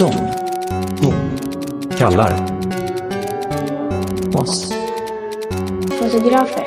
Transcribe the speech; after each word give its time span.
De 0.00 0.12
Kallar. 1.98 2.32
oss 4.34 4.72
Fotografer. 5.98 6.64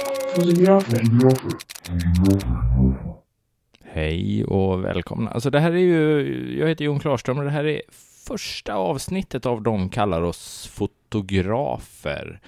Hej 3.84 4.46
och 4.46 4.86
välkomna. 4.86 5.30
Alltså 5.30 5.50
det 5.50 5.60
här 5.60 5.72
är 5.72 5.78
ju, 5.78 6.60
jag 6.60 6.68
heter 6.68 6.86
Jon 6.86 7.00
Klarström 7.00 7.38
och 7.38 7.44
det 7.44 7.50
här 7.50 7.66
är 7.66 7.82
första 8.28 8.74
avsnittet 8.74 9.46
av 9.46 9.62
De 9.62 9.90
kallar 9.90 10.22
oss 10.22 10.68
fotografer 10.68 12.40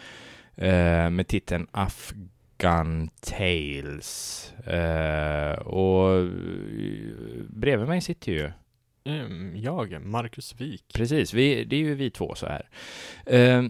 eh, 0.56 1.10
med 1.10 1.28
titeln 1.28 1.68
Afghan 1.72 3.10
Tales. 3.22 4.54
Eh, 4.66 5.60
och 5.60 6.20
eh, 6.20 6.28
bredvid 7.50 7.88
mig 7.88 8.02
sitter 8.02 8.32
ju 8.32 8.52
Mm, 9.06 9.58
jag, 9.58 10.06
Marcus 10.06 10.56
Wik. 10.62 10.94
Precis, 10.94 11.34
vi, 11.34 11.64
det 11.64 11.76
är 11.76 11.80
ju 11.80 11.96
vi 11.96 12.12
två 12.12 12.36
så 12.36 12.48
här. 12.48 12.70
Eh, 13.26 13.64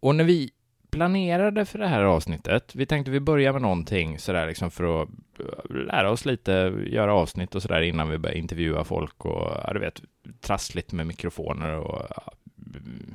och 0.00 0.14
när 0.14 0.24
vi 0.24 0.50
planerade 0.90 1.64
för 1.64 1.78
det 1.78 1.86
här 1.86 2.02
avsnittet, 2.02 2.74
vi 2.74 2.86
tänkte 2.86 3.10
vi 3.10 3.20
börjar 3.20 3.52
med 3.52 3.62
någonting 3.62 4.18
sådär 4.18 4.46
liksom 4.46 4.70
för 4.70 5.02
att 5.02 5.08
eh, 5.40 5.76
lära 5.76 6.10
oss 6.10 6.24
lite, 6.24 6.52
göra 6.86 7.14
avsnitt 7.14 7.54
och 7.54 7.62
sådär 7.62 7.82
innan 7.82 8.08
vi 8.08 8.18
börjar 8.18 8.36
intervjua 8.36 8.84
folk 8.84 9.24
och, 9.24 9.52
ja 9.66 9.72
du 9.72 9.80
vet, 9.80 10.02
trassligt 10.40 10.92
med 10.92 11.06
mikrofoner 11.06 11.72
och 11.72 12.02
ja, 12.16 12.32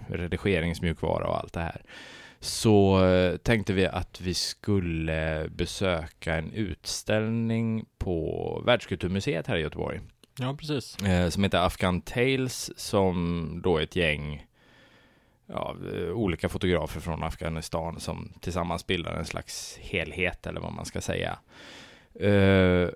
redigeringsmjukvara 0.08 1.28
och 1.28 1.38
allt 1.38 1.54
det 1.54 1.60
här. 1.60 1.82
Så 2.40 3.06
eh, 3.06 3.38
tänkte 3.38 3.74
vi 3.74 3.88
att 3.88 4.22
vi 4.22 4.34
skulle 4.34 5.50
besöka 5.50 6.36
en 6.36 6.52
utställning 6.52 7.86
på 7.98 8.64
Världskulturmuseet 8.66 9.48
här 9.48 9.58
i 9.58 9.62
Göteborg 9.62 10.00
Ja, 10.40 10.56
precis. 10.60 10.98
eh, 10.98 11.30
som 11.30 11.44
heter 11.44 11.58
Afghan 11.66 12.02
Tales 12.02 12.80
som 12.80 13.60
då 13.64 13.78
är 13.78 13.82
ett 13.84 13.96
gäng 13.96 14.46
ja, 15.46 15.76
eh, 15.96 16.10
olika 16.12 16.50
fotografer 16.50 17.00
från 17.00 17.24
Afghanistan 17.24 18.00
som 18.00 18.34
tillsammans 18.42 18.88
bildar 18.88 19.14
en 19.14 19.26
slags 19.26 19.78
helhet 19.82 20.48
eller 20.48 20.62
vad 20.62 20.74
man 20.74 20.86
ska 20.86 21.02
säga. 21.02 21.40
Eh, 22.20 22.90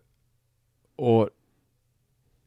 och 0.96 1.30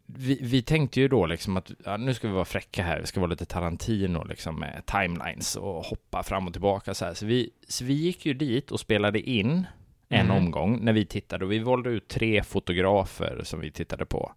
vi, 0.06 0.38
vi 0.42 0.62
tänkte 0.62 1.00
ju 1.00 1.08
då 1.08 1.26
liksom 1.26 1.56
att 1.56 1.70
ja, 1.84 1.96
nu 1.96 2.14
ska 2.14 2.28
vi 2.28 2.34
vara 2.34 2.44
fräcka 2.44 2.82
här, 2.82 3.00
vi 3.00 3.06
ska 3.06 3.20
vara 3.20 3.30
lite 3.30 3.44
Tarantino 3.46 4.24
liksom 4.24 4.60
med 4.60 4.82
timelines 4.86 5.56
och 5.56 5.84
hoppa 5.84 6.22
fram 6.22 6.46
och 6.46 6.52
tillbaka 6.52 6.94
så 6.94 7.04
här. 7.04 7.14
Så 7.14 7.26
vi, 7.26 7.50
så 7.68 7.84
vi 7.84 7.94
gick 7.94 8.26
ju 8.26 8.34
dit 8.34 8.70
och 8.70 8.80
spelade 8.80 9.20
in 9.20 9.66
en 10.08 10.26
Mm. 10.26 10.36
omgång 10.36 10.84
när 10.84 10.92
vi 10.92 11.06
tittade 11.06 11.44
och 11.44 11.52
vi 11.52 11.58
valde 11.58 11.90
ut 11.90 12.08
tre 12.08 12.42
fotografer 12.42 13.40
som 13.44 13.60
vi 13.60 13.70
tittade 13.70 14.06
på. 14.06 14.32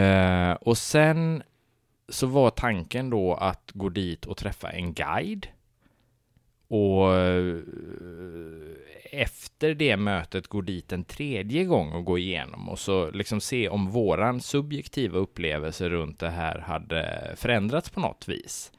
Eh, 0.00 0.52
och 0.52 0.78
sen 0.78 1.42
så 2.08 2.26
var 2.26 2.50
tanken 2.50 3.10
då 3.10 3.34
att 3.34 3.70
gå 3.74 3.88
dit 3.88 4.26
och 4.26 4.36
träffa 4.36 4.70
en 4.70 4.94
guide. 4.94 5.46
Och 6.68 7.14
eh, 7.16 7.56
efter 9.12 9.74
det 9.74 9.96
mötet 9.96 10.46
gå 10.46 10.60
dit 10.60 10.92
en 10.92 11.04
tredje 11.04 11.64
gång 11.64 11.92
och 11.92 12.04
gå 12.04 12.18
igenom 12.18 12.68
och 12.68 12.78
så 12.78 13.10
liksom 13.10 13.40
se 13.40 13.68
om 13.68 13.90
våran 13.90 14.40
subjektiva 14.40 15.18
upplevelse 15.18 15.88
runt 15.88 16.18
det 16.18 16.30
här 16.30 16.58
hade 16.58 17.32
förändrats 17.36 17.90
på 17.90 18.00
något 18.00 18.28
vis. 18.28 18.72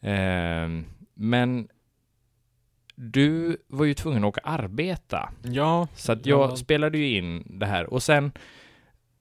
Eh, 0.00 0.68
men 1.14 1.68
du 2.94 3.56
var 3.66 3.84
ju 3.84 3.94
tvungen 3.94 4.24
att 4.24 4.28
åka 4.28 4.40
arbeta. 4.44 5.32
Ja, 5.42 5.88
Så 5.94 6.12
att 6.12 6.26
jag 6.26 6.50
Ja. 6.50 6.56
spelade 6.56 6.98
ju 6.98 7.16
in 7.16 7.44
det 7.58 7.66
här 7.66 7.92
och 7.92 8.02
sen 8.02 8.32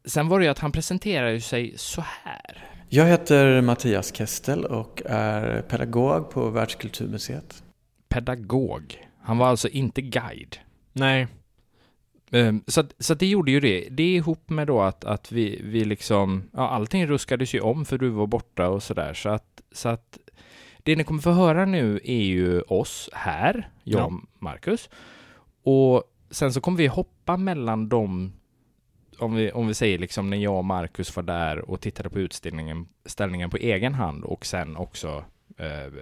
Sen 0.08 0.28
var 0.28 0.40
det 0.40 0.46
ju 0.46 0.52
att 0.52 0.60
han 0.60 0.72
presenterade 0.72 1.32
ju 1.34 1.42
sig 1.42 1.74
så 1.78 2.02
här. 2.24 2.70
Jag 2.90 3.06
heter 3.06 3.62
Mattias 3.62 4.16
Kestel 4.16 4.66
och 4.66 5.02
är 5.06 5.62
pedagog 5.62 6.30
på 6.30 6.50
Världskulturmuseet. 6.50 7.64
Pedagog. 8.10 9.08
Han 9.22 9.38
var 9.38 9.48
alltså 9.48 9.68
inte 9.68 10.02
guide. 10.02 10.58
nej. 10.94 11.28
Ehm, 12.32 12.64
Så, 12.68 12.84
så 13.00 13.14
det 13.14 13.26
gjorde 13.28 13.52
ju 13.52 13.60
det. 13.60 13.88
Det 13.92 14.16
ihop 14.16 14.50
med 14.50 14.68
då 14.68 14.82
att, 14.82 15.06
att 15.06 15.32
vi, 15.32 15.62
vi 15.64 15.86
liksom, 15.86 16.50
ja 16.54 16.70
allting 16.70 17.08
ruskades 17.08 17.54
ju 17.56 17.60
om 17.60 17.86
för 17.86 17.98
du 17.98 18.10
var 18.10 18.28
borta 18.28 18.70
och 18.70 18.84
sådär. 18.84 19.14
Så 19.14 19.30
att, 19.30 19.62
så 19.72 19.90
att 19.90 20.18
det 20.84 20.96
ni 20.96 21.04
kommer 21.04 21.22
få 21.22 21.32
höra 21.32 21.66
nu 21.66 22.00
är 22.04 22.24
ju 22.24 22.62
oss 22.62 23.10
här, 23.14 23.70
jag 23.84 24.00
Ja. 24.00 24.06
och 24.06 24.14
Marcus. 24.40 24.90
Och 25.64 26.04
sen 26.32 26.54
så 26.54 26.62
kommer 26.62 26.78
vi 26.78 26.88
hoppa 26.88 27.38
mellan 27.38 27.90
de 27.90 28.34
om 29.20 29.36
vi, 29.36 29.52
om 29.52 29.68
vi 29.68 29.74
säger 29.74 29.98
liksom 29.98 30.30
när 30.30 30.38
jag 30.38 30.58
och 30.58 30.66
Marcus 30.66 31.16
var 31.16 31.24
där 31.24 31.70
och 31.70 31.82
tittade 31.82 32.10
på 32.10 32.20
utställningen 32.20 32.88
ställningen 33.06 33.50
på 33.50 33.58
egen 33.58 33.94
hand 33.94 34.24
och 34.24 34.46
sen 34.46 34.78
också 34.78 35.24
eh, 35.58 35.94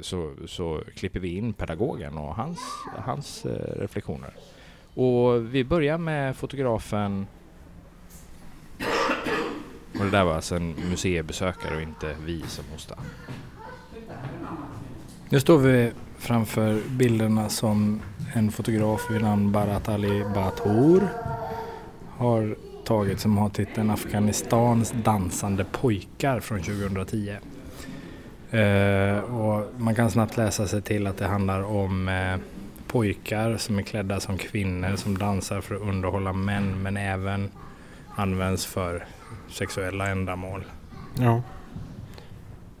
så, 0.00 0.34
så 0.46 0.82
klipper 0.94 1.20
vi 1.20 1.36
in 1.36 1.52
pedagogen 1.52 2.18
och 2.18 2.34
hans, 2.34 2.58
hans 2.96 3.46
eh, 3.46 3.80
reflektioner. 3.80 4.30
Och 4.94 5.54
vi 5.54 5.64
börjar 5.64 5.98
med 5.98 6.36
fotografen 6.36 7.26
och 9.98 10.04
det 10.04 10.10
där 10.10 10.24
var 10.24 10.34
alltså 10.34 10.56
en 10.56 10.74
museibesökare 10.90 11.76
och 11.76 11.82
inte 11.82 12.16
vi 12.24 12.42
som 12.42 12.64
hostade. 12.72 13.00
Nu 15.28 15.40
står 15.40 15.58
vi 15.58 15.92
framför 16.18 16.80
bilderna 16.90 17.48
som 17.48 18.02
en 18.34 18.52
fotograf 18.52 19.10
vid 19.10 19.22
namn 19.22 19.52
Barat 19.52 19.88
Ali 19.88 20.24
Bator 20.34 21.08
har 22.18 22.56
tagit 22.84 23.20
som 23.20 23.38
har 23.38 23.48
titeln 23.48 23.90
Afghanistans 23.90 24.94
dansande 25.04 25.64
pojkar 25.64 26.40
från 26.40 26.58
2010. 26.62 27.36
Eh, 28.50 29.18
och 29.18 29.66
man 29.76 29.94
kan 29.94 30.10
snabbt 30.10 30.36
läsa 30.36 30.68
sig 30.68 30.82
till 30.82 31.06
att 31.06 31.16
det 31.16 31.26
handlar 31.26 31.62
om 31.62 32.08
eh, 32.08 32.36
pojkar 32.86 33.56
som 33.56 33.78
är 33.78 33.82
klädda 33.82 34.20
som 34.20 34.38
kvinnor 34.38 34.96
som 34.96 35.18
dansar 35.18 35.60
för 35.60 35.74
att 35.74 35.80
underhålla 35.82 36.32
män 36.32 36.82
men 36.82 36.96
även 36.96 37.50
används 38.16 38.66
för 38.66 39.06
sexuella 39.50 40.08
ändamål. 40.08 40.64
Ja. 41.18 41.42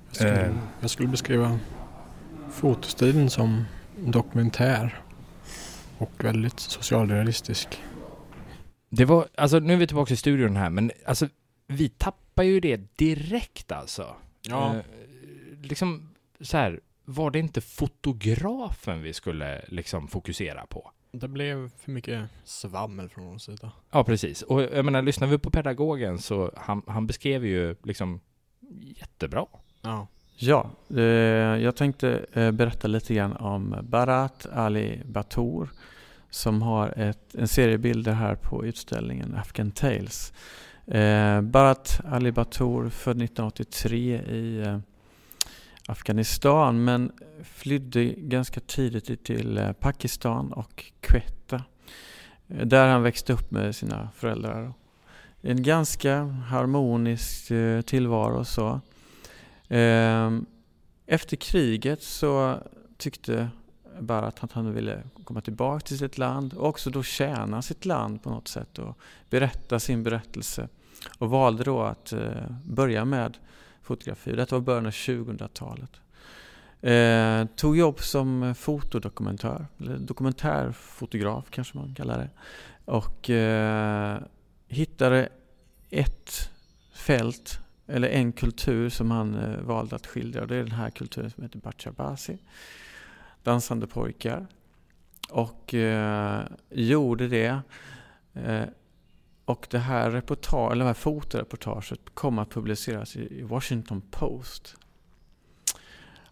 Jag 0.08 0.16
skulle, 0.16 0.46
Eh. 0.46 0.52
jag 0.80 0.90
skulle 0.90 1.08
beskriva 1.08 1.58
fotostilen 2.52 3.30
som 3.30 3.64
dokumentär. 3.96 5.00
Och 5.98 6.12
väldigt 6.18 6.60
socialrealistisk. 6.60 7.82
Det 8.88 9.04
var, 9.04 9.28
alltså 9.34 9.58
nu 9.58 9.72
är 9.72 9.76
vi 9.76 9.86
tillbaka 9.86 10.14
i 10.14 10.16
studion 10.16 10.56
här 10.56 10.70
men 10.70 10.90
alltså 11.06 11.28
vi 11.66 11.88
tappar 11.88 12.42
ju 12.42 12.60
det 12.60 12.98
direkt 12.98 13.72
alltså. 13.72 14.16
Ja. 14.42 14.74
Eh, 14.74 14.82
liksom 15.62 16.14
så 16.40 16.56
här, 16.56 16.80
var 17.04 17.30
det 17.30 17.38
inte 17.38 17.60
fotografen 17.60 19.02
vi 19.02 19.12
skulle 19.12 19.64
liksom 19.68 20.08
fokusera 20.08 20.66
på? 20.66 20.90
Det 21.12 21.28
blev 21.28 21.70
för 21.78 21.90
mycket 21.90 22.28
svammel 22.44 23.08
från 23.08 23.26
vår 23.26 23.38
sida. 23.38 23.72
Ja, 23.90 24.04
precis. 24.04 24.42
Och 24.42 24.62
jag 24.62 24.84
menar, 24.84 25.02
lyssnar 25.02 25.28
vi 25.28 25.38
på 25.38 25.50
pedagogen 25.50 26.18
så 26.18 26.52
han, 26.56 26.82
han 26.86 27.06
beskrev 27.06 27.46
ju 27.46 27.76
liksom 27.82 28.20
jättebra. 28.80 29.46
Ja. 29.82 30.06
Ja, 30.40 30.70
eh, 30.96 31.02
jag 31.62 31.76
tänkte 31.76 32.26
eh, 32.32 32.50
berätta 32.50 32.88
lite 32.88 33.14
grann 33.14 33.36
om 33.36 33.76
Barat 33.82 34.46
Ali 34.46 35.02
Batour 35.04 35.68
som 36.30 36.62
har 36.62 36.98
ett, 36.98 37.34
en 37.34 37.48
serie 37.48 37.78
bilder 37.78 38.12
här 38.12 38.34
på 38.34 38.66
utställningen 38.66 39.34
Afghan 39.34 39.70
Tales. 39.70 40.32
Eh, 40.86 41.40
Barat 41.40 42.00
Ali 42.04 42.32
Batour 42.32 42.88
född 42.88 43.22
1983 43.22 44.16
i 44.16 44.62
eh, 44.66 44.78
Afghanistan 45.86 46.84
men 46.84 47.12
flydde 47.44 48.04
ganska 48.04 48.60
tidigt 48.60 49.24
till 49.24 49.58
eh, 49.58 49.72
Pakistan 49.72 50.52
och 50.52 50.84
Quetta. 51.00 51.62
Eh, 52.48 52.66
där 52.66 52.88
han 52.88 53.02
växte 53.02 53.32
upp 53.32 53.50
med 53.50 53.76
sina 53.76 54.08
föräldrar. 54.16 54.72
En 55.40 55.62
ganska 55.62 56.22
harmonisk 56.24 57.50
eh, 57.50 57.80
tillvaro 57.80 58.38
och 58.38 58.46
så. 58.46 58.80
Ehm, 59.68 60.46
Efter 61.06 61.36
kriget 61.36 62.02
så 62.02 62.58
tyckte 62.96 63.48
Barat 64.00 64.44
att 64.44 64.52
han 64.52 64.74
ville 64.74 65.02
komma 65.24 65.40
tillbaka 65.40 65.80
till 65.80 65.98
sitt 65.98 66.18
land 66.18 66.54
och 66.54 66.68
också 66.68 66.90
då 66.90 67.02
tjäna 67.02 67.62
sitt 67.62 67.84
land 67.84 68.22
på 68.22 68.30
något 68.30 68.48
sätt 68.48 68.78
och 68.78 68.98
berätta 69.30 69.80
sin 69.80 70.02
berättelse. 70.02 70.68
Och 71.18 71.30
valde 71.30 71.64
då 71.64 71.82
att 71.82 72.12
eh, 72.12 72.50
börja 72.64 73.04
med 73.04 73.38
fotografi. 73.82 74.32
Detta 74.32 74.56
var 74.56 74.62
början 74.62 74.86
av 74.86 74.92
2000-talet. 74.92 76.00
Eh, 76.80 77.46
tog 77.56 77.76
jobb 77.76 78.00
som 78.00 78.54
fotodokumentör, 78.54 79.66
eller 79.80 79.98
dokumentärfotograf 79.98 81.44
kanske 81.50 81.78
man 81.78 81.94
kallar 81.94 82.18
det. 82.18 82.30
Och 82.84 83.30
eh, 83.30 84.18
hittade 84.68 85.28
ett 85.90 86.50
fält 86.92 87.58
eller 87.86 88.08
en 88.08 88.32
kultur 88.32 88.88
som 88.88 89.10
han 89.10 89.34
eh, 89.34 89.60
valde 89.60 89.96
att 89.96 90.06
skildra. 90.06 90.42
Och 90.42 90.48
det 90.48 90.56
är 90.56 90.62
den 90.62 90.72
här 90.72 90.90
kulturen 90.90 91.30
som 91.30 91.42
heter 91.42 91.58
Bachabasi. 91.58 92.38
Dansande 93.42 93.86
pojkar. 93.86 94.46
Och 95.30 95.74
eh, 95.74 96.42
gjorde 96.70 97.28
det. 97.28 97.60
Eh, 98.34 98.64
och 99.44 99.66
det 99.70 99.78
här, 99.78 100.10
reportage, 100.10 100.72
eller 100.72 100.84
det 100.84 100.88
här 100.88 100.94
fotoreportaget 100.94 102.00
kom 102.14 102.38
att 102.38 102.50
publiceras 102.50 103.16
i 103.16 103.42
Washington 103.42 104.02
Post. 104.10 104.76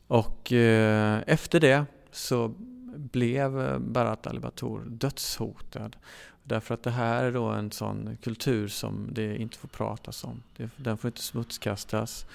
Och 0.07 0.53
eh, 0.53 1.23
efter 1.27 1.61
det 1.61 1.85
så 2.11 2.55
blev 2.97 3.61
eh, 3.61 3.79
Barat 3.79 4.27
al-Batour 4.27 4.83
dödshotad. 4.87 5.97
Därför 6.43 6.75
att 6.75 6.83
det 6.83 6.91
här 6.91 7.25
är 7.25 7.33
då 7.33 7.45
en 7.45 7.71
sån 7.71 8.17
kultur 8.23 8.69
som 8.69 9.09
det 9.13 9.37
inte 9.37 9.59
får 9.59 9.69
pratas 9.69 10.25
om. 10.25 10.43
Den 10.77 10.99
får 10.99 11.09
inte 11.09 11.23
smutskastas. 11.23 12.27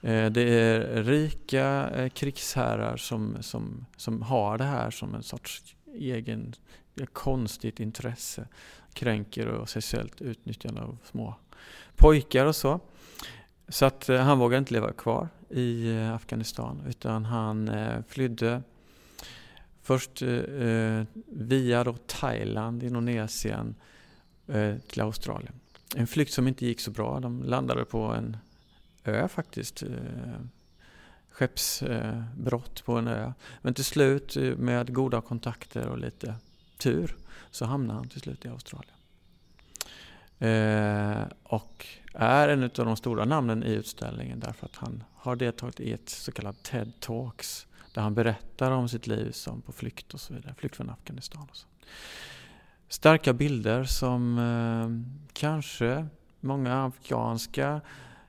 Eh, 0.00 0.30
det 0.30 0.42
är 0.42 1.02
rika 1.02 1.90
eh, 1.90 2.08
krigsherrar 2.08 2.96
som, 2.96 3.36
som, 3.40 3.86
som 3.96 4.22
har 4.22 4.58
det 4.58 4.64
här 4.64 4.90
som 4.90 5.14
en 5.14 5.22
sorts 5.22 5.76
egen 5.94 6.54
konstigt 7.12 7.80
intresse. 7.80 8.48
Kränker 8.92 9.46
och 9.46 9.68
sexuellt 9.68 10.20
utnyttjande 10.20 10.80
av 10.80 10.98
små 11.04 11.34
pojkar 11.96 12.46
och 12.46 12.56
så. 12.56 12.80
Så 13.68 13.86
att 13.86 14.08
eh, 14.08 14.20
han 14.20 14.38
vågade 14.38 14.58
inte 14.58 14.74
leva 14.74 14.92
kvar 14.92 15.28
i 15.50 15.98
Afghanistan 15.98 16.82
utan 16.88 17.24
han 17.24 17.70
flydde 18.08 18.62
Först 19.82 20.22
via 21.26 21.84
då 21.84 21.94
Thailand, 22.06 22.82
Indonesien 22.82 23.74
till 24.88 25.02
Australien. 25.02 25.52
En 25.96 26.06
flykt 26.06 26.32
som 26.32 26.48
inte 26.48 26.66
gick 26.66 26.80
så 26.80 26.90
bra. 26.90 27.20
De 27.20 27.42
landade 27.42 27.84
på 27.84 27.98
en 27.98 28.36
ö 29.08 29.28
faktiskt. 29.28 29.82
Eh, 29.82 29.88
skeppsbrott 31.38 32.84
på 32.84 32.92
en 32.92 33.08
ö. 33.08 33.32
Men 33.62 33.74
till 33.74 33.84
slut 33.84 34.36
eh, 34.36 34.56
med 34.56 34.94
goda 34.94 35.20
kontakter 35.20 35.86
och 35.86 35.98
lite 35.98 36.34
tur 36.78 37.16
så 37.50 37.64
hamnar 37.64 37.94
han 37.94 38.08
till 38.08 38.20
slut 38.20 38.44
i 38.44 38.48
Australien. 38.48 38.94
Eh, 40.38 41.22
och 41.42 41.86
är 42.14 42.48
en 42.48 42.62
av 42.62 42.70
de 42.70 42.96
stora 42.96 43.24
namnen 43.24 43.64
i 43.64 43.72
utställningen 43.72 44.40
därför 44.40 44.66
att 44.66 44.76
han 44.76 45.04
har 45.14 45.36
deltagit 45.36 45.80
i 45.80 45.92
ett 45.92 46.08
så 46.08 46.32
kallat 46.32 46.62
TED 46.62 46.92
Talks 47.00 47.66
där 47.94 48.02
han 48.02 48.14
berättar 48.14 48.70
om 48.70 48.88
sitt 48.88 49.06
liv 49.06 49.32
som 49.32 49.60
på 49.60 49.72
flykt 49.72 50.14
och 50.14 50.20
så 50.20 50.34
vidare. 50.34 50.54
Flykt 50.58 50.76
från 50.76 50.90
Afghanistan 50.90 51.46
och 51.50 51.56
så. 51.56 51.66
Starka 52.88 53.32
bilder 53.32 53.84
som 53.84 54.38
eh, 54.38 54.88
kanske 55.32 56.06
många 56.40 56.84
afghanska 56.84 57.68
eh, 57.70 57.80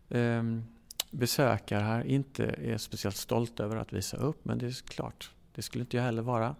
Ehm, 0.09 0.63
besökare 1.11 1.83
här 1.83 2.03
inte 2.03 2.45
är 2.45 2.77
speciellt 2.77 3.15
stolta 3.15 3.63
över 3.63 3.75
att 3.75 3.93
visa 3.93 4.17
upp. 4.17 4.45
Men 4.45 4.57
det 4.57 4.65
är 4.65 4.71
klart, 4.71 5.31
det 5.55 5.61
skulle 5.61 5.81
inte 5.81 5.97
jag 5.97 6.03
heller 6.03 6.21
vara 6.21 6.55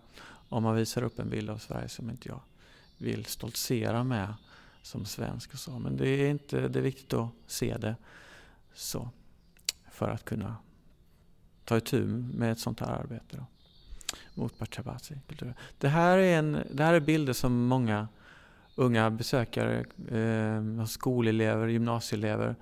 om 0.49 0.63
man 0.63 0.75
visar 0.75 1.03
upp 1.03 1.19
en 1.19 1.29
bild 1.29 1.49
av 1.49 1.57
Sverige 1.57 1.89
som 1.89 2.09
inte 2.09 2.29
jag 2.29 2.41
vill 2.97 3.25
stoltsera 3.25 4.03
med 4.03 4.33
som 4.81 5.05
svensk. 5.05 5.53
Och 5.53 5.59
så. 5.59 5.79
Men 5.79 5.97
det 5.97 6.09
är, 6.09 6.29
inte, 6.29 6.67
det 6.67 6.79
är 6.79 6.83
viktigt 6.83 7.13
att 7.13 7.29
se 7.47 7.77
det 7.77 7.95
så 8.73 9.09
för 9.91 10.09
att 10.09 10.25
kunna 10.25 10.55
ta 11.65 11.77
itu 11.77 12.05
med 12.33 12.51
ett 12.51 12.59
sånt 12.59 12.79
här 12.79 12.87
arbete 12.87 13.37
då, 13.37 13.45
mot 14.33 14.57
Pachabasi. 14.57 15.15
Det 15.77 15.87
här, 15.87 16.17
är 16.17 16.39
en, 16.39 16.63
det 16.71 16.83
här 16.83 16.93
är 16.93 16.99
bilder 16.99 17.33
som 17.33 17.67
många 17.67 18.07
unga 18.75 19.09
besökare, 19.09 19.85
eh, 20.11 20.85
skolelever, 20.85 21.67
gymnasieelever 21.67 22.55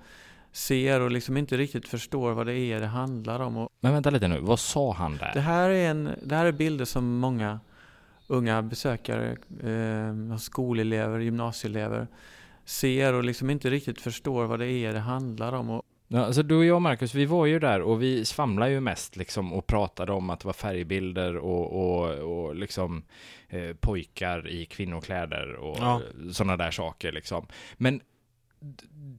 ser 0.52 1.00
och 1.00 1.10
liksom 1.10 1.36
inte 1.36 1.56
riktigt 1.56 1.88
förstår 1.88 2.32
vad 2.32 2.46
det 2.46 2.58
är 2.58 2.80
det 2.80 2.86
handlar 2.86 3.40
om. 3.40 3.56
Och 3.56 3.68
Men 3.80 3.92
vänta 3.92 4.10
lite 4.10 4.28
nu, 4.28 4.40
vad 4.40 4.60
sa 4.60 4.92
han 4.92 5.16
där? 5.16 5.30
Det 5.34 5.40
här 5.40 5.70
är, 5.70 5.90
en, 5.90 6.10
det 6.22 6.34
här 6.34 6.46
är 6.46 6.52
bilder 6.52 6.84
som 6.84 7.18
många 7.18 7.60
unga 8.26 8.62
besökare, 8.62 9.36
eh, 9.62 10.36
skolelever, 10.36 11.18
gymnasieelever 11.18 12.06
ser 12.64 13.12
och 13.12 13.24
liksom 13.24 13.50
inte 13.50 13.70
riktigt 13.70 14.00
förstår 14.00 14.44
vad 14.44 14.58
det 14.58 14.70
är 14.70 14.92
det 14.92 14.98
handlar 14.98 15.52
om. 15.52 15.70
Och 15.70 15.82
Ja, 16.10 16.24
alltså 16.24 16.42
du 16.42 16.56
och 16.56 16.64
jag 16.64 16.82
Marcus, 16.82 17.14
vi 17.14 17.24
var 17.24 17.46
ju 17.46 17.58
där 17.58 17.80
och 17.80 18.02
vi 18.02 18.24
svamlade 18.24 18.70
ju 18.70 18.80
mest 18.80 19.16
liksom 19.16 19.52
och 19.52 19.66
pratade 19.66 20.12
om 20.12 20.30
att 20.30 20.40
det 20.40 20.46
var 20.46 20.52
färgbilder 20.52 21.36
och, 21.36 21.72
och, 21.72 22.18
och 22.18 22.54
liksom 22.54 23.02
eh, 23.48 23.76
pojkar 23.80 24.48
i 24.48 24.66
kvinnokläder 24.66 25.52
och 25.54 25.76
ja. 25.80 26.00
sådana 26.32 26.56
där 26.56 26.70
saker 26.70 27.12
liksom. 27.12 27.46
Men 27.76 28.00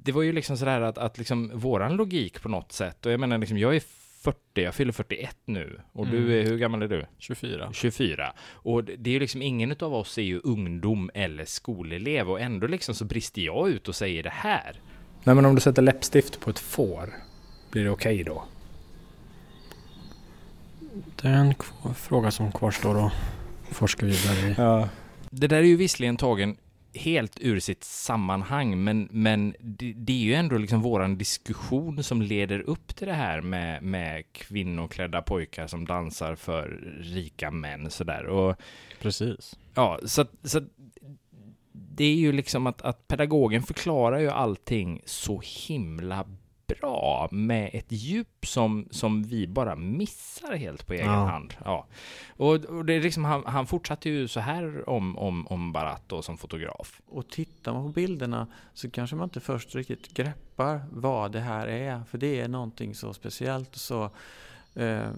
det 0.03 0.11
var 0.11 0.21
ju 0.21 0.31
liksom 0.31 0.57
sådär 0.57 0.81
att, 0.81 0.97
att 0.97 1.17
liksom 1.17 1.51
våran 1.53 1.95
logik 1.95 2.41
på 2.41 2.49
något 2.49 2.71
sätt, 2.71 3.05
och 3.05 3.11
jag 3.11 3.19
menar 3.19 3.37
liksom, 3.37 3.57
jag 3.57 3.75
är 3.75 3.83
40, 4.21 4.37
jag 4.53 4.75
fyller 4.75 4.91
41 4.91 5.37
nu. 5.45 5.79
Och 5.91 6.05
mm. 6.05 6.17
du 6.17 6.39
är, 6.39 6.45
hur 6.45 6.57
gammal 6.57 6.81
är 6.81 6.87
du? 6.87 7.05
24. 7.17 7.69
24. 7.73 8.33
Och 8.51 8.83
det 8.83 9.09
är 9.09 9.13
ju 9.13 9.19
liksom, 9.19 9.41
ingen 9.41 9.75
av 9.79 9.93
oss 9.93 10.17
är 10.17 10.21
ju 10.21 10.39
ungdom 10.43 11.09
eller 11.13 11.45
skolelev 11.45 12.29
och 12.29 12.41
ändå 12.41 12.67
liksom 12.67 12.95
så 12.95 13.05
brister 13.05 13.41
jag 13.41 13.69
ut 13.69 13.87
och 13.87 13.95
säger 13.95 14.23
det 14.23 14.33
här. 14.33 14.81
Nej 15.23 15.35
men 15.35 15.45
om 15.45 15.55
du 15.55 15.61
sätter 15.61 15.81
läppstift 15.81 16.39
på 16.39 16.49
ett 16.49 16.59
får, 16.59 17.13
blir 17.71 17.83
det 17.83 17.89
okej 17.89 18.21
okay 18.21 18.23
då? 18.23 18.43
Det 21.21 21.27
är 21.27 21.33
en 21.33 21.53
fråga 21.95 22.31
som 22.31 22.51
kvarstår 22.51 23.05
att 23.05 23.13
forska 23.71 24.05
vidare 24.05 24.49
i. 24.49 24.55
Ja. 24.57 24.89
Det 25.29 25.47
där 25.47 25.57
är 25.57 25.63
ju 25.63 25.75
visserligen 25.75 26.17
tagen 26.17 26.57
helt 26.93 27.39
ur 27.41 27.59
sitt 27.59 27.83
sammanhang, 27.83 28.83
men, 28.83 29.07
men 29.11 29.55
det, 29.59 29.93
det, 29.93 30.13
är 30.13 30.25
ju 30.25 30.33
ändå 30.33 30.57
liksom 30.57 30.81
våran 30.81 31.17
diskussion 31.17 32.03
som 32.03 32.21
leder 32.21 32.59
upp 32.59 32.95
till 32.95 33.07
det 33.07 33.13
här 33.13 33.41
med, 33.41 33.83
med 33.83 34.23
kvinnoklädda 34.31 35.21
pojkar 35.21 35.67
som 35.67 35.85
dansar 35.85 36.35
för 36.35 36.79
rika 37.01 37.51
män 37.51 37.89
sådär. 37.89 38.25
Och, 38.25 38.55
Precis. 39.01 39.59
Ja, 39.73 39.99
så, 40.05 40.25
så 40.43 40.61
det 41.71 42.05
är 42.05 42.15
ju 42.15 42.31
liksom 42.31 42.67
att, 42.67 42.81
att 42.81 43.07
pedagogen 43.07 43.63
förklarar 43.63 44.19
ju 44.19 44.29
allting 44.29 45.01
så 45.05 45.41
himla 45.67 46.25
bra 46.79 47.29
med 47.31 47.69
ett 47.73 47.91
djup 47.91 48.45
som, 48.45 48.87
som 48.91 49.23
vi 49.23 49.47
bara 49.47 49.75
missar 49.75 50.55
helt 50.55 50.87
på 50.87 50.93
egen 50.93 51.05
ja. 51.05 51.25
hand. 51.25 51.53
Ja. 51.65 51.87
Och, 52.37 52.65
och, 52.65 52.85
det 52.85 52.93
är 52.93 53.01
liksom, 53.01 53.25
han, 53.25 53.43
han 53.45 53.67
fortsatte 53.67 54.09
ju 54.09 54.27
så 54.27 54.39
här 54.39 54.89
om, 54.89 55.17
om, 55.17 55.47
om 55.47 55.71
Barat 55.71 56.03
då, 56.07 56.21
som 56.21 56.37
fotograf. 56.37 57.01
Och 57.07 57.29
tittar 57.29 57.73
man 57.73 57.83
på 57.83 57.89
bilderna 57.89 58.47
så 58.73 58.89
kanske 58.89 59.15
man 59.15 59.23
inte 59.23 59.39
först 59.39 59.75
riktigt 59.75 60.13
greppar 60.13 60.81
vad 60.91 61.31
det 61.31 61.39
här 61.39 61.67
är. 61.67 62.03
För 62.03 62.17
det 62.17 62.41
är 62.41 62.47
någonting 62.47 62.95
så 62.95 63.13
speciellt 63.13 63.73
och 63.73 63.81
så 63.81 64.09
eh, 64.75 65.09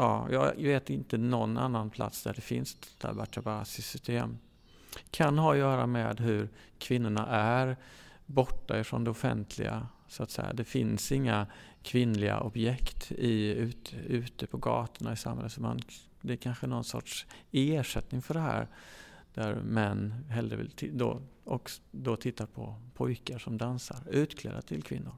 Ja, 0.00 0.26
jag 0.30 0.54
vet 0.56 0.90
inte 0.90 1.18
någon 1.18 1.58
annan 1.58 1.90
plats 1.90 2.22
där 2.22 2.34
det 2.34 2.40
finns 2.40 2.74
ett 2.74 2.98
Tabatabasi-system 2.98 4.38
kan 5.10 5.38
ha 5.38 5.52
att 5.52 5.58
göra 5.58 5.86
med 5.86 6.20
hur 6.20 6.48
kvinnorna 6.78 7.26
är 7.26 7.76
borta 8.26 8.80
ifrån 8.80 9.04
det 9.04 9.10
offentliga. 9.10 9.86
Så 10.08 10.22
att 10.22 10.30
säga. 10.30 10.52
Det 10.52 10.64
finns 10.64 11.12
inga 11.12 11.46
kvinnliga 11.82 12.40
objekt 12.40 13.12
i, 13.12 13.52
ut, 13.52 13.94
ute 14.06 14.46
på 14.46 14.56
gatorna 14.56 15.12
i 15.12 15.16
samhället. 15.16 15.52
Så 15.52 15.60
man, 15.60 15.80
det 16.20 16.32
är 16.32 16.36
kanske 16.36 16.66
någon 16.66 16.84
sorts 16.84 17.26
ersättning 17.52 18.22
för 18.22 18.34
det 18.34 18.40
här. 18.40 18.68
Där 19.34 19.54
män 19.54 20.24
hellre 20.28 20.56
vill 20.56 20.90
då, 20.92 21.22
och 21.44 21.70
då 21.90 22.16
titta 22.16 22.46
på 22.46 22.74
pojkar 22.94 23.38
som 23.38 23.58
dansar 23.58 24.02
utklädda 24.10 24.62
till 24.62 24.82
kvinnor. 24.82 25.14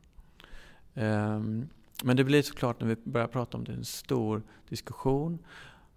Um, 0.94 1.68
men 2.02 2.16
det 2.16 2.25
blir 2.25 2.42
såklart 2.42 2.80
när 2.80 2.88
vi 2.88 2.97
börjar 3.04 3.28
prata 3.28 3.59
om 3.59 3.64
det 3.64 3.73
en 3.73 3.85
stor 3.85 4.42
diskussion 4.68 5.38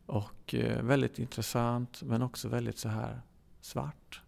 och 0.06 0.54
uh, 0.54 0.82
väldigt 0.82 1.20
intressant 1.20 2.02
men 2.04 2.22
också 2.22 2.50
väldigt 2.50 2.78
så 2.78 2.90
här 2.90 3.22
svart. 3.62 4.22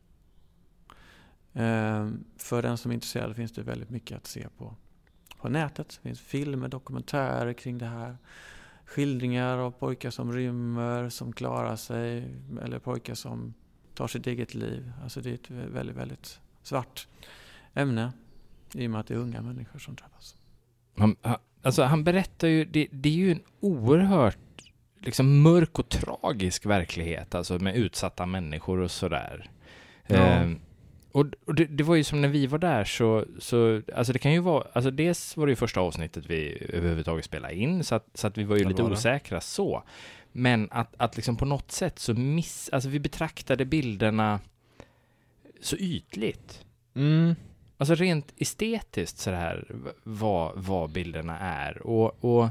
Ehm, 1.56 2.24
för 2.38 2.62
den 2.62 2.78
som 2.78 2.92
är 2.92 2.96
intresserad 2.96 3.36
finns 3.36 3.52
det 3.52 3.62
väldigt 3.62 3.90
mycket 3.90 4.18
att 4.18 4.28
se 4.28 4.48
på, 4.58 4.76
på 5.38 5.50
nätet. 5.50 5.90
Det 5.90 6.10
finns 6.10 6.22
filmer, 6.22 6.68
dokumentärer 6.68 7.54
kring 7.54 7.78
det 7.78 7.86
här. 7.86 8.18
Skildringar 8.86 9.58
av 9.58 9.72
pojkar 9.72 10.10
som 10.10 10.34
rymmer, 10.34 11.10
som 11.10 11.34
klarar 11.34 11.76
sig 11.76 12.28
eller 12.64 12.80
pojkar 12.80 13.14
som 13.14 13.54
tar 13.94 14.08
sitt 14.08 14.28
eget 14.28 14.54
liv. 14.54 14.92
Alltså 15.04 15.22
det 15.22 15.30
är 15.30 15.34
ett 15.34 15.50
väldigt, 15.50 15.96
väldigt 15.96 16.40
svart 16.64 17.08
ämne 17.74 18.14
i 18.74 18.88
och 18.88 18.92
med 18.92 19.00
att 19.00 19.08
det 19.08 19.14
är 19.14 19.18
unga 19.18 19.42
människor 19.42 19.80
som 19.80 19.96
drabbas. 19.96 20.36
Han, 20.98 21.16
alltså 21.62 21.84
han 21.84 22.04
berättar 22.04 22.48
ju, 22.48 22.66
det, 22.66 22.88
det 22.92 23.10
är 23.10 23.14
ju 23.14 23.32
en 23.32 23.42
oerhört 23.60 24.38
liksom 25.00 25.42
mörk 25.42 25.80
och 25.80 25.90
tragisk 25.90 26.66
verklighet, 26.66 27.36
alltså 27.36 27.60
med 27.60 27.76
utsatta 27.76 28.26
människor 28.26 28.80
och 28.80 28.92
sådär. 28.92 29.50
Ja. 30.08 30.16
Eh, 30.16 30.52
och, 31.16 31.26
och 31.46 31.56
det, 31.56 31.66
det, 31.66 31.84
var 31.84 31.96
ju 31.96 32.04
som 32.04 32.22
när 32.22 32.28
vi 32.28 32.48
var 32.48 32.58
där 32.58 32.84
så, 32.84 33.26
så, 33.40 33.82
alltså 33.96 34.14
det 34.14 34.20
kan 34.20 34.34
ju 34.34 34.40
vara, 34.40 34.68
alltså 34.74 34.92
dels 34.92 35.38
var 35.38 35.46
det 35.46 35.52
ju 35.52 35.56
första 35.56 35.80
avsnittet 35.80 36.26
vi 36.28 36.68
överhuvudtaget 36.70 37.26
spelade 37.26 37.56
in, 37.56 37.84
så 37.84 37.96
att, 37.96 38.08
så 38.14 38.28
att 38.28 38.38
vi 38.38 38.44
var 38.44 38.56
ju 38.56 38.64
det 38.64 38.70
lite 38.70 38.84
var 38.84 38.92
osäkra 38.92 39.42
så. 39.42 39.84
Men 40.32 40.68
att, 40.72 40.96
att 40.98 41.16
liksom 41.16 41.38
på 41.38 41.46
något 41.46 41.72
sätt 41.72 42.00
så 42.00 42.14
miss, 42.14 42.70
alltså 42.70 42.90
vi 42.90 43.00
betraktade 43.00 43.66
bilderna 43.66 44.40
så 45.62 45.76
ytligt. 45.76 46.66
Mm. 46.96 47.36
Alltså 47.78 47.96
rent 47.96 48.34
estetiskt 48.38 49.18
så 49.18 49.32
här, 49.32 49.66
vad, 50.04 50.52
vad 50.56 50.92
bilderna 50.92 51.40
är. 51.40 51.88
Och, 51.88 52.24
och 52.24 52.50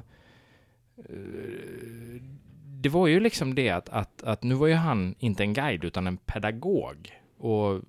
det 2.65 2.89
var 2.89 3.07
ju 3.07 3.21
liksom 3.21 3.55
det 3.55 3.71
att, 3.71 3.89
att, 3.89 4.23
att 4.23 4.43
nu 4.43 4.55
var 4.55 4.67
ju 4.67 4.75
han 4.75 5.15
inte 5.19 5.43
en 5.43 5.55
guide 5.55 5.85
utan 5.85 6.07
en 6.07 6.17
pedagog. 6.17 7.13
Och 7.45 7.81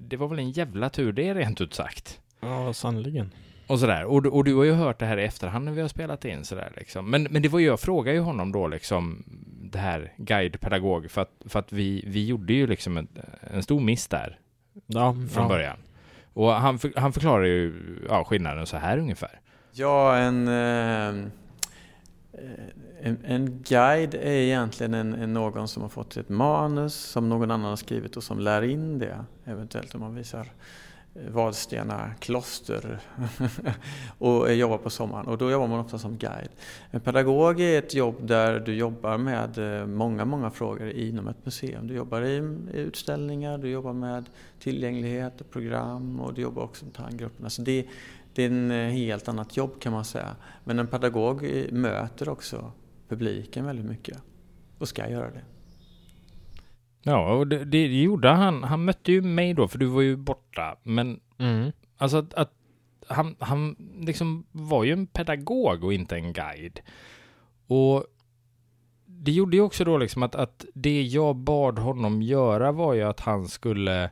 det 0.00 0.16
var 0.16 0.28
väl 0.28 0.38
en 0.38 0.50
jävla 0.50 0.88
tur 0.90 1.12
det 1.12 1.34
rent 1.34 1.60
ut 1.60 1.74
sagt. 1.74 2.20
Ja, 2.40 2.72
sannoliken. 2.72 3.30
Och 3.66 3.78
sådär. 3.80 4.04
Och, 4.04 4.22
du- 4.22 4.28
och 4.28 4.44
du 4.44 4.54
har 4.54 4.64
ju 4.64 4.72
hört 4.72 4.98
det 4.98 5.06
här 5.06 5.16
i 5.18 5.24
efterhand 5.24 5.64
när 5.64 5.72
vi 5.72 5.80
har 5.80 5.88
spelat 5.88 6.24
in 6.24 6.44
sådär 6.44 6.72
liksom. 6.76 7.10
Men, 7.10 7.22
men 7.30 7.42
det 7.42 7.48
var 7.48 7.58
ju, 7.58 7.66
jag 7.66 7.80
frågade 7.80 8.16
ju 8.16 8.22
honom 8.22 8.52
då 8.52 8.68
liksom, 8.68 9.24
det 9.72 9.78
här 9.78 10.12
guidepedagog, 10.16 11.10
för 11.10 11.22
att, 11.22 11.30
för 11.46 11.58
att 11.58 11.72
vi, 11.72 12.04
vi 12.06 12.26
gjorde 12.26 12.52
ju 12.52 12.66
liksom 12.66 12.96
en, 12.96 13.08
en 13.40 13.62
stor 13.62 13.80
miss 13.80 14.06
där 14.08 14.38
Ja, 14.86 15.12
från 15.30 15.42
ja. 15.42 15.48
början. 15.48 15.76
Och 16.32 16.52
han, 16.52 16.78
för, 16.78 16.92
han 16.96 17.12
förklarar 17.12 17.44
ju 17.44 17.74
ja, 18.08 18.24
skillnaden 18.24 18.66
så 18.66 18.76
här 18.76 18.98
ungefär. 18.98 19.40
Ja, 19.72 20.16
en, 20.16 20.48
eh, 20.48 21.24
en, 23.06 23.18
en 23.24 23.62
guide 23.62 24.14
är 24.14 24.30
egentligen 24.30 24.94
en, 24.94 25.14
en 25.14 25.32
någon 25.32 25.68
som 25.68 25.82
har 25.82 25.88
fått 25.88 26.16
ett 26.16 26.28
manus 26.28 26.94
som 26.94 27.28
någon 27.28 27.50
annan 27.50 27.68
har 27.68 27.76
skrivit 27.76 28.16
och 28.16 28.22
som 28.22 28.38
lär 28.38 28.62
in 28.62 28.98
det. 28.98 29.24
Eventuellt 29.44 29.94
om 29.94 30.00
man 30.00 30.14
visar 30.14 30.52
eh, 31.14 31.30
Vadstena 31.30 32.10
kloster 32.20 32.98
och 34.18 34.54
jobbar 34.54 34.78
på 34.78 34.90
sommaren. 34.90 35.26
Och 35.26 35.38
då 35.38 35.50
jobbar 35.50 35.66
man 35.66 35.80
ofta 35.80 35.98
som 35.98 36.16
guide. 36.16 36.50
En 36.90 37.00
pedagog 37.00 37.60
är 37.60 37.78
ett 37.78 37.94
jobb 37.94 38.26
där 38.26 38.60
du 38.60 38.74
jobbar 38.74 39.18
med 39.18 39.58
eh, 39.58 39.86
många, 39.86 40.24
många 40.24 40.50
frågor 40.50 40.90
inom 40.90 41.28
ett 41.28 41.44
museum. 41.44 41.86
Du 41.86 41.94
jobbar 41.94 42.22
i, 42.22 42.56
utställningar, 42.72 43.58
du 43.58 43.68
jobbar 43.68 43.92
med 43.92 44.24
tillgänglighet 44.58 45.40
och 45.40 45.50
program 45.50 46.20
och 46.20 46.34
du 46.34 46.42
jobbar 46.42 46.62
också 46.62 46.84
med 46.84 46.94
tangrupperna. 46.94 47.50
Så 47.50 47.62
det, 47.62 47.86
det 48.32 48.42
är 48.42 48.46
ett 48.46 48.92
eh, 48.92 48.96
helt 48.96 49.28
annat 49.28 49.56
jobb 49.56 49.80
kan 49.80 49.92
man 49.92 50.04
säga. 50.04 50.36
Men 50.64 50.78
en 50.78 50.86
pedagog 50.86 51.66
möter 51.72 52.28
också 52.28 52.72
publiken 53.08 53.64
väldigt 53.64 53.86
mycket 53.86 54.18
och 54.78 54.88
ska 54.88 55.08
göra 55.10 55.30
det. 55.30 55.44
Ja, 57.02 57.32
och 57.32 57.46
det, 57.46 57.64
det 57.64 58.02
gjorde 58.02 58.28
han. 58.28 58.64
Han 58.64 58.84
mötte 58.84 59.12
ju 59.12 59.22
mig 59.22 59.54
då, 59.54 59.68
för 59.68 59.78
du 59.78 59.86
var 59.86 60.02
ju 60.02 60.16
borta. 60.16 60.76
Men 60.82 61.20
Mm. 61.38 61.72
alltså 61.96 62.16
att, 62.16 62.34
att 62.34 62.52
han, 63.08 63.36
han 63.38 63.76
liksom 64.00 64.46
var 64.52 64.84
ju 64.84 64.92
en 64.92 65.06
pedagog 65.06 65.84
och 65.84 65.92
inte 65.92 66.16
en 66.16 66.32
guide. 66.32 66.80
Och 67.66 68.06
det 69.06 69.32
gjorde 69.32 69.56
ju 69.56 69.62
också 69.62 69.84
då 69.84 69.98
liksom 69.98 70.22
att, 70.22 70.34
att 70.34 70.64
det 70.74 71.02
jag 71.02 71.36
bad 71.36 71.78
honom 71.78 72.22
göra 72.22 72.72
var 72.72 72.94
ju 72.94 73.02
att 73.02 73.20
han 73.20 73.48
skulle 73.48 74.10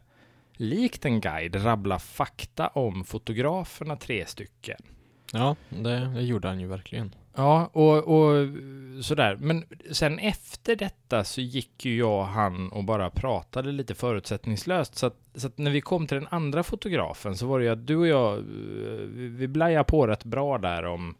likt 0.53 1.05
en 1.05 1.21
guide 1.21 1.65
rabbla 1.65 1.99
fakta 1.99 2.69
om 2.69 3.05
fotograferna 3.05 3.97
tre 3.97 4.27
stycken. 4.27 4.81
Ja, 5.33 5.57
det, 5.69 6.15
det 6.15 6.23
gjorde 6.23 6.49
han 6.49 6.61
ju 6.61 6.67
verkligen. 6.67 7.15
Ja, 7.37 7.71
och, 7.73 7.97
och 7.97 8.49
sådär. 9.05 9.37
Men 9.41 9.65
sen 9.91 10.19
efter 10.19 10.77
detta 10.77 11.25
så 11.25 11.41
gick 11.41 11.85
ju 11.85 11.97
jag 11.97 12.21
och 12.21 12.27
han 12.27 12.69
och 12.69 12.85
bara 12.85 13.11
pratade 13.11 13.73
lite 13.73 13.95
förutsättningslöst. 13.95 14.95
Så 14.97 15.07
att, 15.07 15.17
så 15.35 15.47
att 15.47 15.59
när 15.59 15.71
vi 15.71 15.81
kom 15.81 16.07
till 16.07 16.17
den 16.17 16.29
andra 16.31 16.63
fotografen 16.63 17.37
så 17.37 17.47
var 17.47 17.59
det 17.59 17.65
ju 17.65 17.71
att 17.71 17.87
du 17.87 17.97
och 17.97 18.07
jag, 18.07 18.39
eh, 18.39 18.45
vi 19.09 19.29
vi 19.29 19.49
blajade 19.49 19.85
på 19.85 20.07
rätt 20.07 20.25
bra 20.25 20.59
där 20.59 20.85
om, 20.85 21.15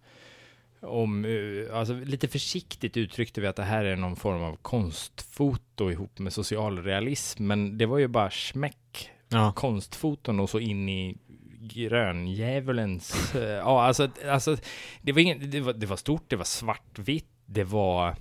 om 0.81 1.25
eh, 1.25 1.79
alltså 1.79 1.95
lite 1.95 2.29
försiktigt 2.29 2.97
uttryckte 2.97 3.41
vi 3.41 3.47
att 3.47 3.57
det 3.57 3.63
här 3.63 3.85
är 3.85 3.97
någon 3.97 4.17
form 4.17 4.43
av 4.43 4.57
konstfoto 4.57 5.91
ihop 5.91 6.19
med 6.19 6.33
socialrealism. 6.33 7.47
Men 7.47 7.79
det 7.79 7.87
var 7.87 7.99
ju 7.99 8.09
bara 8.09 8.31
smäck 8.31 9.11
Ja, 9.29 9.53
konstfoton 9.53 10.41
och 10.41 10.51
så 10.51 10.59
in 10.59 10.89
i 10.89 11.17
gröndjävulens... 11.69 13.35
eh, 13.35 13.43
ja, 13.43 13.83
alltså, 13.83 14.09
alltså 14.29 14.57
det, 15.03 15.13
var 15.13 15.21
ingen, 15.21 15.51
det, 15.51 15.61
var, 15.61 15.73
det 15.73 15.87
var 15.87 15.97
stort, 15.97 16.25
det 16.29 16.37
var 16.37 16.45
svartvitt, 16.45 17.31
det 17.47 17.65
var... 17.65 18.17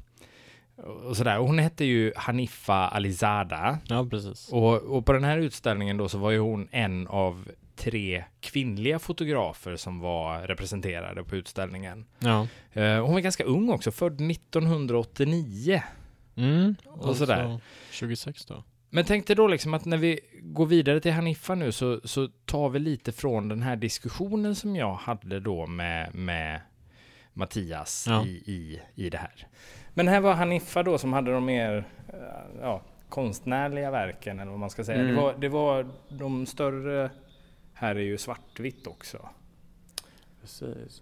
Och 1.05 1.17
sådär. 1.17 1.39
Och 1.39 1.47
hon 1.47 1.59
hette 1.59 1.85
ju 1.85 2.13
Hanifa 2.15 2.87
Alizada. 2.87 3.79
ja 3.87 4.07
precis. 4.09 4.49
Och, 4.51 4.73
och 4.73 5.05
på 5.05 5.13
den 5.13 5.23
här 5.23 5.37
utställningen 5.37 5.97
då 5.97 6.09
så 6.09 6.17
var 6.17 6.31
ju 6.31 6.39
hon 6.39 6.67
en 6.71 7.07
av 7.07 7.47
tre 7.75 8.23
kvinnliga 8.39 8.99
fotografer 8.99 9.75
som 9.75 9.99
var 9.99 10.41
representerade 10.41 11.23
på 11.23 11.35
utställningen. 11.35 12.05
Ja. 12.19 12.47
Eh, 12.73 13.01
hon 13.05 13.13
var 13.13 13.19
ganska 13.19 13.43
ung 13.43 13.69
också, 13.69 13.91
född 13.91 14.31
1989. 14.31 15.81
Mm. 16.35 16.75
Och 16.85 17.15
sådär. 17.15 17.43
så 17.43 17.59
26 17.91 18.45
då. 18.45 18.63
Men 18.89 19.05
tänk 19.05 19.27
dig 19.27 19.35
då 19.35 19.47
liksom 19.47 19.73
att 19.73 19.85
när 19.85 19.97
vi 19.97 20.19
går 20.53 20.65
vidare 20.65 20.99
till 20.99 21.11
Hanifa 21.11 21.55
nu 21.55 21.71
så, 21.71 21.99
så 22.03 22.27
tar 22.45 22.69
vi 22.69 22.79
lite 22.79 23.11
från 23.11 23.47
den 23.47 23.61
här 23.61 23.75
diskussionen 23.75 24.55
som 24.55 24.75
jag 24.75 24.93
hade 24.93 25.39
då 25.39 25.67
med, 25.67 26.15
med 26.15 26.61
Mattias 27.33 28.05
Ja. 28.09 28.25
i, 28.25 28.29
i, 28.29 28.81
i 28.95 29.09
det 29.09 29.17
här. 29.17 29.47
Men 29.93 30.07
här 30.07 30.19
var 30.19 30.33
Hanifa 30.33 30.83
då 30.83 30.97
som 30.97 31.13
hade 31.13 31.31
de 31.31 31.45
mer 31.45 31.87
eh, 32.07 32.61
ja, 32.61 32.81
konstnärliga 33.09 33.91
verken 33.91 34.39
eller 34.39 34.51
vad 34.51 34.59
man 34.59 34.69
ska 34.69 34.83
säga. 34.83 34.99
Mm. 35.01 35.15
Det, 35.15 35.21
var, 35.21 35.33
det 35.33 35.49
var 35.49 35.87
de 36.09 36.45
större, 36.45 37.09
här 37.73 37.95
är 37.95 37.99
ju 37.99 38.17
svartvitt 38.17 38.87
också. 38.87 39.29
Precis. 40.41 41.01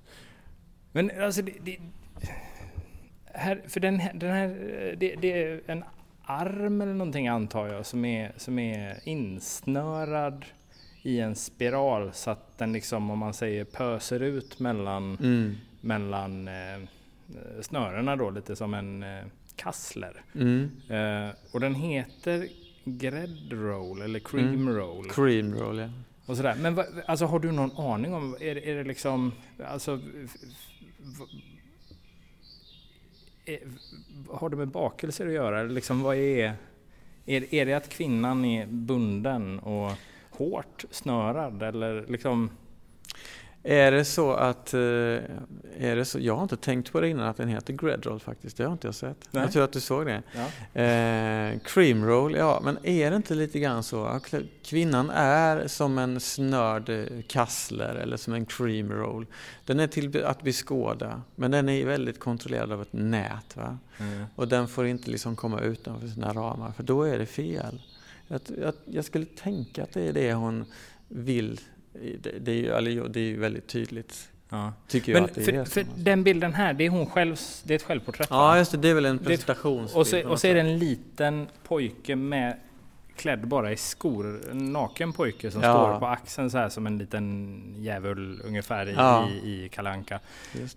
Men 0.91 1.11
alltså 1.21 1.41
det, 1.41 1.53
det 1.61 1.77
här, 3.33 3.61
för 3.67 3.79
den, 3.79 4.01
den 4.13 4.31
här, 4.31 4.47
eh, 4.47 4.97
det, 4.97 5.15
det 5.15 5.43
är 5.43 5.61
en 5.65 5.83
arm 6.39 6.81
eller 6.81 6.93
någonting 6.93 7.27
antar 7.27 7.67
jag 7.67 7.85
som 7.85 8.05
är, 8.05 8.31
som 8.37 8.59
är 8.59 8.99
insnörad 9.09 10.45
i 11.01 11.19
en 11.19 11.35
spiral 11.35 12.13
så 12.13 12.31
att 12.31 12.57
den 12.57 12.73
liksom 12.73 13.11
om 13.11 13.19
man 13.19 13.33
säger 13.33 13.63
pöser 13.65 14.19
ut 14.19 14.59
mellan, 14.59 15.17
Mm. 15.17 15.55
mellan 15.81 16.47
eh, 16.47 16.79
snörena 17.61 18.15
då 18.15 18.29
lite 18.29 18.55
som 18.55 18.73
en 18.73 19.03
eh, 19.03 19.23
kassler. 19.55 20.21
Mm. 20.35 20.71
Eh, 20.89 21.29
och 21.53 21.59
den 21.59 21.75
heter 21.75 22.47
Grädd 22.83 23.47
roll 23.53 24.01
eller 24.01 24.19
cream 24.19 24.47
Mm. 24.53 24.75
roll. 24.75 25.09
Cream 25.09 25.55
roll, 25.55 25.79
ja. 25.79 25.89
Och 26.25 26.37
sådär. 26.37 26.55
Men 26.59 26.75
vad, 26.75 26.85
alltså 27.05 27.25
har 27.25 27.39
du 27.39 27.51
någon 27.51 27.71
aning 27.77 28.13
om, 28.13 28.35
är, 28.39 28.57
är 28.67 28.75
det 28.75 28.83
liksom, 28.83 29.31
alltså, 29.67 29.99
Eh, 33.53 33.59
har 34.29 34.49
det 34.49 34.55
med 34.55 34.67
bakelser 34.67 35.27
att 35.27 35.33
göra? 35.33 35.63
Liksom 35.63 36.01
vad 36.01 36.15
är, 36.15 36.53
är, 37.25 37.53
är 37.53 37.65
det 37.65 37.73
att 37.73 37.89
kvinnan 37.89 38.45
är 38.45 38.65
bunden 38.67 39.59
och 39.59 39.91
hårt 40.29 40.85
snörad 40.91 41.63
eller 41.63 42.05
liksom? 42.07 42.49
Är 43.63 43.91
det 43.91 44.05
så 44.05 44.33
att, 44.33 44.73
eh, 44.73 44.79
är 44.79 45.95
det 45.95 46.05
så, 46.05 46.19
jag 46.19 46.35
har 46.35 46.43
inte 46.43 46.57
tänkt 46.57 46.91
på 46.91 47.01
det 47.01 47.09
innan 47.09 47.27
att 47.27 47.37
den 47.37 47.49
heter 47.49 47.73
Gred 47.73 48.05
Roll 48.05 48.19
faktiskt, 48.19 48.57
det 48.57 48.63
har 48.63 48.71
inte 48.71 48.87
jag 48.87 48.95
sett. 48.95 49.17
Nej. 49.31 49.43
Jag 49.43 49.51
tror 49.51 49.63
att 49.63 49.73
du 49.73 49.79
såg 49.79 50.05
det. 50.05 50.23
Ja. 50.33 50.81
Eh, 50.81 51.59
cream 51.59 52.05
Roll, 52.05 52.35
ja 52.35 52.61
men 52.63 52.77
är 52.85 53.09
det 53.09 53.15
inte 53.15 53.35
lite 53.35 53.59
grann 53.59 53.83
så 53.83 54.05
att 54.05 54.33
kvinnan 54.63 55.09
är 55.09 55.67
som 55.67 55.97
en 55.97 56.19
snörd 56.19 56.89
eh, 56.89 57.05
kassler 57.27 57.95
eller 57.95 58.17
som 58.17 58.33
en 58.33 58.45
cream 58.45 58.91
roll. 58.91 59.25
Den 59.65 59.79
är 59.79 59.87
till 59.87 60.23
att 60.23 60.41
beskåda 60.41 61.21
men 61.35 61.51
den 61.51 61.69
är 61.69 61.85
väldigt 61.85 62.19
kontrollerad 62.19 62.71
av 62.71 62.81
ett 62.81 62.93
nät. 62.93 63.57
Va? 63.57 63.77
Och 64.35 64.47
den 64.47 64.67
får 64.67 64.87
inte 64.87 65.11
liksom 65.11 65.35
komma 65.35 65.61
utanför 65.61 66.07
sina 66.07 66.33
ramar 66.33 66.71
för 66.71 66.83
då 66.83 67.03
är 67.03 67.19
det 67.19 67.25
fel. 67.25 67.81
Jag, 68.27 68.41
jag, 68.61 68.73
jag 68.85 69.05
skulle 69.05 69.25
tänka 69.25 69.83
att 69.83 69.93
det 69.93 70.01
är 70.01 70.13
det 70.13 70.33
hon 70.33 70.65
vill. 71.07 71.59
Det, 71.93 72.31
det, 72.39 72.51
är, 72.51 72.55
ju, 72.55 72.67
eller, 72.71 73.07
det 73.09 73.19
är 73.19 73.23
ju 73.23 73.39
väldigt 73.39 73.67
tydligt. 73.67 74.29
Ja. 74.49 74.73
Tycker 74.87 75.11
jag 75.11 75.21
Men 75.21 75.29
att 75.29 75.35
det 75.35 75.43
för, 75.43 75.53
är. 75.53 75.65
för 75.65 75.85
den 75.97 76.23
bilden 76.23 76.53
här, 76.53 76.73
det 76.73 76.85
är 76.85 76.89
hon 76.89 77.05
själv, 77.05 77.37
det 77.63 77.73
är 77.73 77.75
ett 77.75 77.83
självporträtt 77.83 78.29
va? 78.29 78.35
Ja 78.35 78.57
just 78.57 78.71
det, 78.71 78.77
det 78.77 78.89
är 78.89 78.93
väl 78.93 79.05
en 79.05 79.19
presentationsbild. 79.19 79.99
Och 79.99 80.07
så, 80.07 80.29
och 80.29 80.39
så 80.39 80.47
är 80.47 80.53
det 80.53 80.59
en 80.61 80.77
liten 80.79 81.47
pojke 81.63 82.15
med 82.15 82.57
klädd 83.15 83.47
bara 83.47 83.71
i 83.71 83.77
skor. 83.77 84.41
En 84.51 84.73
naken 84.73 85.13
pojke 85.13 85.51
som 85.51 85.61
Ja. 85.61 85.73
står 85.73 85.99
på 85.99 86.05
axeln 86.05 86.51
så 86.51 86.57
här 86.57 86.69
som 86.69 86.87
en 86.87 86.97
liten 86.97 87.61
djävul 87.77 88.41
ungefär 88.45 88.89
i, 88.89 88.93
Ja. 88.93 89.29
i, 89.43 89.65
i 89.65 89.69
Kalanka. 89.69 90.19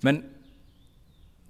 Men 0.00 0.23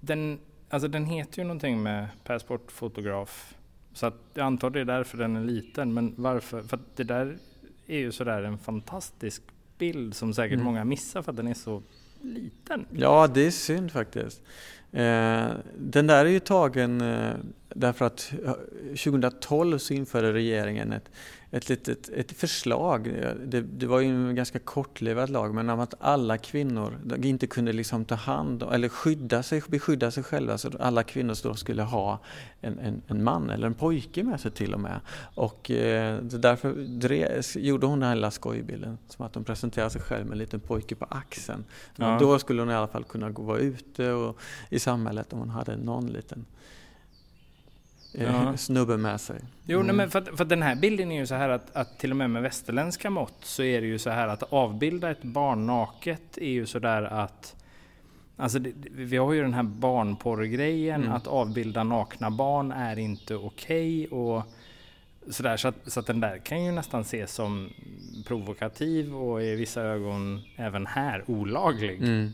den, 0.01 0.39
alltså 0.71 0.89
den 0.89 1.07
heter 1.07 1.39
ju 1.39 1.45
någonting 1.45 1.83
med 1.83 2.07
passportfotograf. 2.25 3.55
Så 3.95 4.07
att 4.07 4.15
jag 4.35 4.47
antar 4.47 4.71
det 4.71 4.81
är 4.81 4.85
därför 4.85 5.19
den 5.19 5.37
är 5.37 5.45
liten. 5.45 5.95
Men 5.95 6.15
varför? 6.17 6.63
För 6.63 6.77
att 6.77 6.97
det 6.97 7.05
där 7.05 7.39
är 7.87 7.99
ju 7.99 8.13
sådär 8.13 8.43
en 8.43 8.59
fantastisk 8.59 9.43
bild 9.79 10.15
som 10.15 10.35
säkert 10.35 10.55
Mm. 10.55 10.65
många 10.65 10.85
missar 10.85 11.23
för 11.23 11.31
att 11.31 11.37
den 11.37 11.47
är 11.47 11.55
så 11.55 11.83
liten. 12.21 12.87
Ja, 12.91 13.27
det 13.35 13.47
är 13.47 13.51
synd 13.51 13.93
faktiskt. 13.93 14.43
Eh, 14.93 15.49
den 15.79 16.07
där 16.07 16.25
är 16.25 16.31
ju 16.31 16.41
tagen 16.41 17.01
eh, 17.01 17.31
därför 17.69 18.05
att 18.05 18.33
eh, 18.45 18.53
2012 18.97 19.79
så 19.79 19.95
införde 19.95 20.33
regeringen 20.33 20.93
ett, 20.93 21.11
ett 21.55 21.69
litet 21.69 22.09
ett 22.09 22.33
förslag. 22.33 23.05
Det, 23.47 23.61
det 23.61 23.87
var 23.87 24.01
ju 24.01 24.09
en 24.09 24.35
ganska 24.35 24.59
kortlivad 24.59 25.31
lag, 25.31 25.55
men 25.55 25.71
om 25.71 25.81
att 25.81 25.95
alla 26.01 26.39
kvinnor 26.39 26.99
inte 27.23 27.47
kunde 27.47 27.73
liksom 27.73 28.05
ta 28.05 28.15
hand 28.15 28.63
om, 28.63 28.73
eller 28.73 28.89
skydda 28.89 29.43
sig, 29.43 29.63
beskydda 29.69 30.11
sig 30.11 30.23
själva, 30.23 30.59
så 30.59 30.71
alla 30.81 31.03
kvinnor 31.03 31.37
då 31.43 31.55
skulle 31.55 31.83
ha 31.83 32.19
en, 32.61 32.79
en, 32.79 33.03
en 33.07 33.25
man 33.25 33.51
eller 33.51 33.67
en 33.67 33.75
pojke 33.75 34.23
med 34.23 34.41
sig 34.41 34.51
till 34.51 34.75
och 34.75 34.81
med. 34.81 35.01
Och 35.35 35.71
eh, 35.71 36.19
därför 36.23 36.73
drev, 36.73 37.43
gjorde 37.57 37.87
hon 37.87 38.01
den 38.01 38.09
här 38.09 38.17
lilla 38.17 38.31
skojbilden, 38.31 38.99
som 39.09 39.27
att 39.27 39.35
hon 39.35 39.45
presenterade 39.45 39.91
sig 39.91 40.01
själv 40.01 40.25
med 40.25 40.33
en 40.33 40.39
liten 40.39 40.61
pojke 40.61 40.95
på 40.95 41.05
axeln. 41.05 41.65
Men 41.97 42.09
Ja. 42.09 42.19
Då 42.19 42.39
skulle 42.39 42.63
hon 42.63 42.71
i 42.71 42.75
alla 42.75 42.89
fall 42.89 43.05
kunna 43.05 43.31
gå 43.31 43.43
vara 43.43 43.59
ute 43.59 44.13
och, 44.13 44.39
i 44.71 44.79
samhället 44.79 45.33
om 45.33 45.39
hon 45.39 45.51
hade 45.51 45.77
någon 45.77 46.07
liten 46.07 46.47
Ja. 48.19 48.57
snubbe 48.57 48.97
med 48.97 49.21
sig. 49.21 49.37
Jo, 49.67 49.79
nej, 49.79 49.85
Mm. 49.85 49.97
men 49.97 50.11
för, 50.11 50.19
att, 50.19 50.29
för 50.37 50.43
att 50.43 50.49
den 50.49 50.63
här 50.63 50.75
bilden 50.77 51.13
är 51.13 51.17
ju 51.21 51.27
så 51.27 51.35
här 51.35 51.49
att, 51.49 51.77
att 51.77 51.99
till 51.99 52.11
och 52.11 52.17
med 52.17 52.31
med 52.31 52.43
västerländska 52.43 53.11
mått 53.11 53.35
så 53.43 53.63
är 53.63 53.81
det 53.81 53.87
ju 53.87 53.99
så 53.99 54.11
här 54.11 54.29
att 54.29 54.43
avbilda 54.43 55.11
ett 55.11 55.23
barn 55.23 55.67
naket 55.67 56.39
är 56.39 56.51
ju 56.51 56.67
så 56.67 56.79
där 56.79 57.03
att 57.03 57.57
Alltså 58.37 58.59
det, 58.59 58.73
vi 58.93 59.17
har 59.17 59.33
ju 59.33 59.43
den 59.43 59.55
här 59.55 59.63
barnporrgrejen, 59.63 61.01
Mm. 61.03 61.13
att 61.15 61.27
avbilda 61.27 61.83
nakna 61.85 62.31
barn 62.31 62.73
är 62.73 62.99
inte 62.99 63.35
okej 63.37 64.07
och 64.07 64.43
sådär. 65.31 65.57
Så 65.57 65.69
att, 65.69 65.75
så 65.87 66.01
att 66.01 66.07
den 66.07 66.21
där 66.21 66.39
kan 66.39 66.65
ju 66.65 66.73
nästan 66.73 67.01
ses 67.01 67.33
som 67.35 67.71
provokativ 68.27 69.15
och 69.17 69.43
i 69.43 69.55
vissa 69.55 69.83
ögon 69.83 70.41
även 70.57 70.87
här 70.87 71.25
olaglig. 71.27 72.03
Mm. 72.03 72.31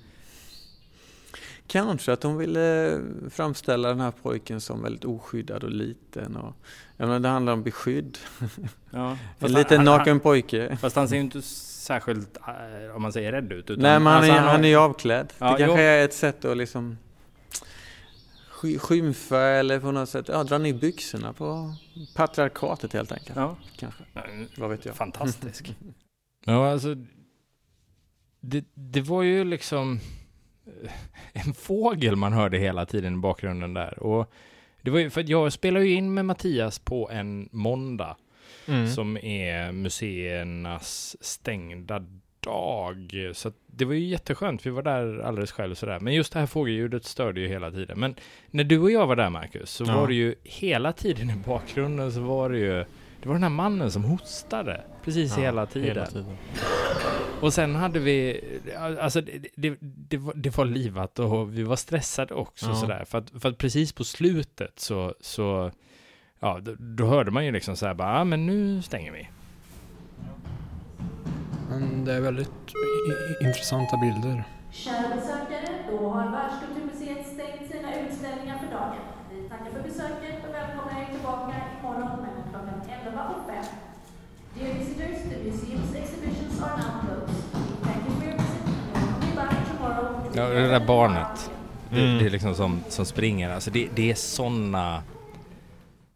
Kanske 1.70 2.12
att 2.12 2.20
de 2.20 2.36
ville 2.36 2.98
framställa 3.30 3.88
den 3.88 4.00
här 4.00 4.10
pojken 4.10 4.60
som 4.60 4.82
väldigt 4.82 5.04
oskyddad 5.04 5.64
och 5.64 5.70
liten. 5.70 6.36
Och, 6.36 6.54
jag 6.96 7.06
menar, 7.06 7.20
det 7.20 7.28
handlar 7.28 7.52
om 7.52 7.62
beskydd. 7.62 8.18
Ja, 8.90 9.18
En 9.38 9.52
liten 9.52 9.76
han- 9.76 9.84
naken 9.98 10.20
pojke. 10.20 10.68
Han, 10.68 10.76
fast 10.78 10.96
han 10.96 11.08
ser 11.08 11.16
ju 11.16 11.22
inte 11.22 11.42
särskilt, 11.42 12.36
eh, 12.36 12.96
om 12.96 13.02
man 13.02 13.12
säger 13.12 13.32
rädd 13.32 13.52
ut. 13.52 13.70
Utan, 13.70 13.82
Nej 13.82 13.98
men 14.00 14.06
han, 14.06 14.16
alltså, 14.16 14.32
är, 14.32 14.38
har- 14.40 14.48
han 14.52 14.64
är 14.64 14.68
ju 14.68 14.76
avklädd. 14.76 15.32
Ja, 15.38 15.52
det 15.52 15.58
kanske 15.58 15.82
jo. 15.82 15.88
är 15.88 16.04
ett 16.04 16.14
sätt 16.14 16.44
att 16.44 16.56
liksom 16.56 16.98
sky- 18.50 18.78
skymfa 18.78 19.38
eller 19.40 19.80
på 19.80 19.92
något 19.92 20.08
sätt 20.08 20.28
ja, 20.28 20.44
dra 20.44 20.58
ner 20.58 20.72
byxorna 20.74 21.32
på 21.32 21.74
patriarkatet 22.14 22.92
helt 22.92 23.12
enkelt. 23.12 23.36
Ja. 23.36 23.56
Kanske. 23.76 24.02
Vad 24.56 24.70
vet 24.70 24.84
jag. 24.84 24.94
Fantastisk. 24.96 25.74
Ja, 26.44 26.70
alltså. 26.72 26.94
Det, 28.40 28.64
det 28.74 29.00
var 29.00 29.22
ju 29.22 29.44
liksom 29.44 30.00
en 31.32 31.54
fågel 31.54 32.16
man 32.16 32.32
hörde 32.32 32.58
hela 32.58 32.86
tiden 32.86 33.14
i 33.14 33.16
bakgrunden 33.16 33.74
där. 33.74 34.02
Och 34.02 34.32
det 34.82 34.90
var 34.90 34.98
ju 34.98 35.10
för 35.10 35.24
jag 35.30 35.52
spelar 35.52 35.80
ju 35.80 35.92
in 35.94 36.14
med 36.14 36.24
Mattias 36.24 36.78
på 36.78 37.10
en 37.10 37.48
måndag 37.52 38.16
Mm. 38.68 38.88
som 38.88 39.16
är 39.16 39.72
museernas 39.72 41.16
stängda 41.20 42.04
dag. 42.40 43.14
Så 43.34 43.52
det 43.66 43.84
var 43.84 43.94
ju 43.94 44.04
jätteskönt. 44.04 44.66
Vi 44.66 44.70
var 44.70 44.82
där 44.82 45.18
alldeles 45.20 45.52
själv 45.52 45.74
sådär. 45.74 46.00
Men 46.00 46.14
just 46.14 46.32
det 46.32 46.38
här 46.38 46.46
fågelljudet 46.46 47.04
störde 47.04 47.40
ju 47.40 47.48
hela 47.48 47.70
tiden. 47.70 48.00
Men 48.00 48.14
när 48.50 48.64
du 48.64 48.78
och 48.78 48.90
jag 48.90 49.06
var 49.06 49.16
där 49.16 49.30
Marcus, 49.30 49.70
så 49.70 49.84
Ja. 49.84 50.00
var 50.00 50.06
det 50.08 50.14
ju 50.14 50.34
hela 50.44 50.92
tiden 50.92 51.30
i 51.30 51.34
bakgrunden 51.46 52.12
så 52.12 52.20
var 52.20 52.50
det 52.50 52.58
ju 52.58 52.84
det 53.22 53.28
var 53.28 53.34
den 53.34 53.42
här 53.42 53.50
mannen 53.50 53.90
som 53.90 54.04
hostade 54.04 54.80
precis 55.04 55.36
Ja, 55.36 55.42
hela 55.42 55.66
tiden. 55.66 55.88
Hela 55.88 56.06
tiden. 56.06 56.36
Och 57.40 57.52
sen 57.54 57.74
hade 57.74 57.98
vi, 57.98 58.40
alltså 59.00 59.20
det, 59.20 59.38
det, 59.56 59.76
det, 59.80 60.16
var, 60.16 60.34
det 60.34 60.56
var 60.58 60.64
livat 60.64 61.18
och 61.18 61.58
vi 61.58 61.62
var 61.62 61.76
stressade 61.76 62.34
också 62.34 62.66
Ja. 62.66 62.74
sådär. 62.74 63.04
För 63.04 63.18
att, 63.18 63.30
för 63.42 63.48
att 63.48 63.58
precis 63.58 63.92
på 63.92 64.04
slutet 64.04 64.72
så, 64.80 65.14
så 65.20 65.70
ja, 66.40 66.58
då, 66.62 66.74
då 66.78 67.06
hörde 67.06 67.30
man 67.30 67.44
ju 67.44 67.52
liksom 67.52 67.76
såhär 67.76 67.94
bara, 67.94 68.18
ja 68.18 68.24
men 68.24 68.46
nu 68.46 68.82
stänger 68.82 69.12
vi. 69.12 69.28
Men 71.68 72.04
det 72.04 72.12
är 72.12 72.20
väldigt 72.20 72.48
i- 72.48 73.42
i- 73.44 73.46
intressanta 73.46 73.96
bilder. 73.96 74.44
Kära 74.72 75.16
besökare, 75.16 75.84
då 75.90 76.08
har 76.08 76.30
Världskulturmuseet 76.30 76.89
Ja, 90.40 90.48
det 90.48 90.68
där 90.68 90.86
barnet. 90.86 91.50
Det, 91.90 92.00
Mm. 92.00 92.18
det 92.18 92.26
är 92.26 92.30
liksom 92.30 92.54
som, 92.54 92.80
som 92.88 93.04
springer. 93.06 93.50
Alltså 93.50 93.70
det, 93.70 93.88
det 93.94 94.10
är 94.10 94.14
sådana... 94.14 95.02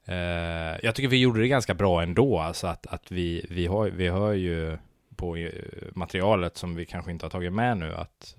Eh, 0.04 0.78
jag 0.82 0.94
tycker 0.94 1.08
vi 1.08 1.20
gjorde 1.20 1.40
det 1.40 1.48
ganska 1.48 1.74
bra 1.74 2.02
ändå. 2.02 2.38
Alltså 2.38 2.66
att, 2.66 2.86
att 2.86 3.12
vi, 3.12 3.46
vi, 3.50 3.66
har, 3.66 3.90
vi 3.90 4.08
hör 4.08 4.32
ju 4.32 4.78
på 5.16 5.36
eh, 5.36 5.50
materialet 5.94 6.56
som 6.56 6.74
vi 6.74 6.84
kanske 6.86 7.10
inte 7.10 7.24
har 7.26 7.30
tagit 7.30 7.52
med 7.52 7.76
nu 7.78 7.94
att 7.94 8.36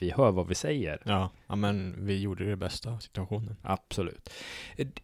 vi 0.00 0.10
hör 0.16 0.30
vad 0.30 0.48
vi 0.48 0.54
säger. 0.54 1.02
Ja, 1.04 1.30
ja 1.46 1.56
men 1.56 2.06
vi 2.06 2.20
gjorde 2.20 2.44
det 2.44 2.56
bästa 2.56 2.90
av 2.90 2.98
situationen. 2.98 3.56
Absolut. 3.62 4.30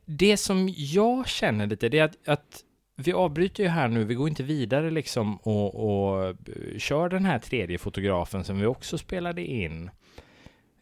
Det 0.04 0.37
som 0.37 0.69
jag 0.76 1.28
känner 1.28 1.67
lite, 1.67 1.89
det 1.89 1.99
är 1.99 2.04
att, 2.04 2.28
att 2.28 2.60
vi 2.97 3.13
avbryter 3.13 3.63
ju 3.63 3.69
här 3.69 3.89
nu, 3.89 4.04
vi 4.04 4.15
går 4.15 4.28
inte 4.28 4.43
vidare 4.43 4.91
liksom 4.91 5.37
och, 5.37 5.75
och 5.75 6.34
kör 6.78 7.08
den 7.08 7.25
här 7.25 7.39
tredje 7.39 7.78
fotografen 7.78 8.45
som 8.45 8.60
vi 8.60 8.67
också 8.67 8.99
spelade 8.99 9.45
in. 9.45 9.91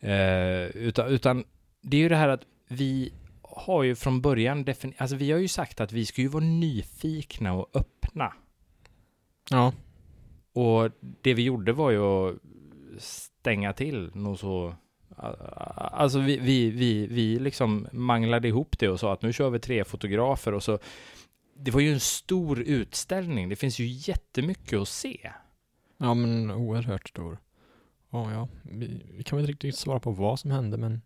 Eh, 0.02 0.66
utan, 0.76 1.08
utan 1.08 1.44
det 1.82 1.96
är 1.96 2.00
ju 2.00 2.08
det 2.08 2.16
här 2.16 2.28
att 2.28 2.44
vi 2.68 3.12
har 3.42 3.82
ju 3.82 3.94
från 3.94 4.20
början 4.20 4.64
defini- 4.64 4.94
alltså 4.98 5.16
vi 5.16 5.30
har 5.32 5.38
ju 5.38 5.48
sagt 5.48 5.80
att 5.80 5.92
vi 5.92 6.06
ska 6.06 6.22
ju 6.22 6.28
vara 6.28 6.44
nyfikna 6.44 7.52
och 7.54 7.70
öppna. 7.74 8.32
Ja, 9.50 9.72
Och 10.52 10.90
det 11.22 11.34
vi 11.34 11.42
gjorde 11.42 11.72
var 11.72 11.90
ju 11.90 12.00
att 12.02 12.36
stänga 12.98 13.72
till 13.72 14.10
något 14.14 14.40
så... 14.40 14.74
Alltså 15.76 16.18
vi, 16.18 16.38
vi, 16.38 16.70
vi, 16.70 17.06
vi 17.06 17.38
liksom 17.38 17.88
manglade 17.92 18.48
ihop 18.48 18.78
det 18.78 18.88
och 18.88 19.00
sa 19.00 19.12
att 19.12 19.22
nu 19.22 19.32
kör 19.32 19.50
vi 19.50 19.58
tre 19.58 19.84
fotografer 19.84 20.54
och 20.54 20.62
så... 20.62 20.78
Det 21.56 21.70
var 21.70 21.80
ju 21.80 21.92
en 21.92 22.00
stor 22.00 22.60
utställning. 22.60 23.48
Det 23.48 23.56
finns 23.56 23.78
ju 23.78 23.86
jättemycket 23.86 24.78
att 24.78 24.88
se. 24.88 25.30
ja 25.98 26.14
men 26.14 26.50
oerhört 26.50 27.08
stor. 27.08 27.38
Ja, 28.12 28.32
ja. 28.32 28.48
Vi, 28.62 29.02
vi 29.16 29.22
kan 29.22 29.36
väl 29.36 29.44
inte 29.44 29.52
riktigt 29.52 29.76
svara 29.78 30.00
på 30.00 30.10
vad 30.10 30.40
som 30.40 30.50
hände 30.50 30.76
men 30.76 31.02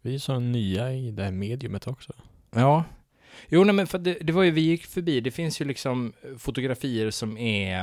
vi 0.00 0.14
är 0.14 0.18
så 0.18 0.38
nya 0.38 0.92
i 0.92 1.10
det 1.10 1.24
här 1.24 1.32
mediumet 1.32 1.86
också. 1.86 2.12
Ja. 2.50 2.84
Jo, 3.48 3.64
nej, 3.64 3.74
men 3.74 3.86
för 3.86 3.98
det, 3.98 4.18
det 4.20 4.32
var 4.32 4.42
ju, 4.42 4.50
vi 4.50 4.60
gick 4.60 4.86
förbi, 4.86 5.20
det 5.20 5.30
finns 5.30 5.60
ju 5.60 5.64
liksom 5.64 6.12
fotografier 6.38 7.10
som 7.10 7.38
är, 7.38 7.82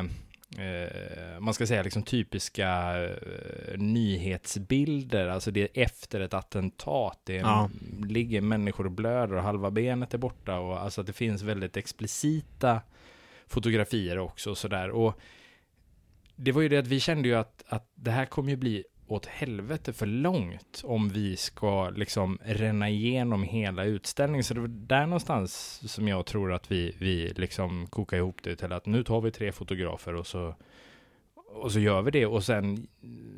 eh, 0.57 1.39
man 1.39 1.53
ska 1.53 1.67
säga 1.67 1.83
liksom 1.83 2.03
typiska 2.03 2.69
eh, 3.03 3.77
nyhetsbilder, 3.77 5.27
alltså 5.27 5.51
det 5.51 5.61
är 5.61 5.83
efter 5.83 6.19
ett 6.19 6.33
attentat, 6.33 7.19
det 7.23 7.37
är, 7.37 7.41
Ja. 7.41 7.69
ligger 8.07 8.41
människor 8.41 8.85
och 8.85 8.91
blöder 8.91 9.35
och 9.35 9.43
halva 9.43 9.71
benet 9.71 10.13
är 10.13 10.17
borta 10.17 10.59
och 10.59 10.79
alltså 10.81 11.01
att 11.01 11.07
det 11.07 11.13
finns 11.13 11.41
väldigt 11.41 11.77
explicita 11.77 12.81
fotografier 13.47 14.17
också 14.19 14.49
och 14.49 14.57
sådär. 14.57 14.89
Och 14.89 15.19
det 16.43 16.51
var 16.51 16.61
ju 16.61 16.69
det 16.69 16.77
att 16.77 16.87
vi 16.87 16.99
kände 16.99 17.27
ju 17.27 17.35
att, 17.35 17.63
att 17.67 17.91
det 17.95 18.11
här 18.11 18.25
kommer 18.25 18.49
ju 18.49 18.55
bli 18.55 18.83
åt 19.07 19.25
helvete 19.25 19.93
för 19.93 20.05
långt 20.05 20.81
om 20.83 21.09
vi 21.09 21.37
ska 21.37 21.89
liksom 21.89 22.39
ränna 22.43 22.89
igenom 22.89 23.43
hela 23.43 23.83
utställningen. 23.83 24.43
Så 24.43 24.53
det 24.53 24.59
var 24.59 24.67
där 24.67 25.05
någonstans 25.05 25.81
som 25.93 26.07
jag 26.07 26.25
tror 26.25 26.53
att 26.53 26.71
vi, 26.71 26.95
vi 26.99 27.33
liksom 27.35 27.87
kokar 27.87 28.17
ihop 28.17 28.43
det 28.43 28.55
till 28.55 28.71
att 28.71 28.85
nu 28.85 29.03
tar 29.03 29.21
vi 29.21 29.31
tre 29.31 29.51
fotografer 29.51 30.15
och 30.15 30.27
så, 30.27 30.55
och 31.35 31.71
så 31.71 31.79
gör 31.79 32.01
vi 32.01 32.11
det 32.11 32.25
och 32.25 32.43
sen 32.43 32.87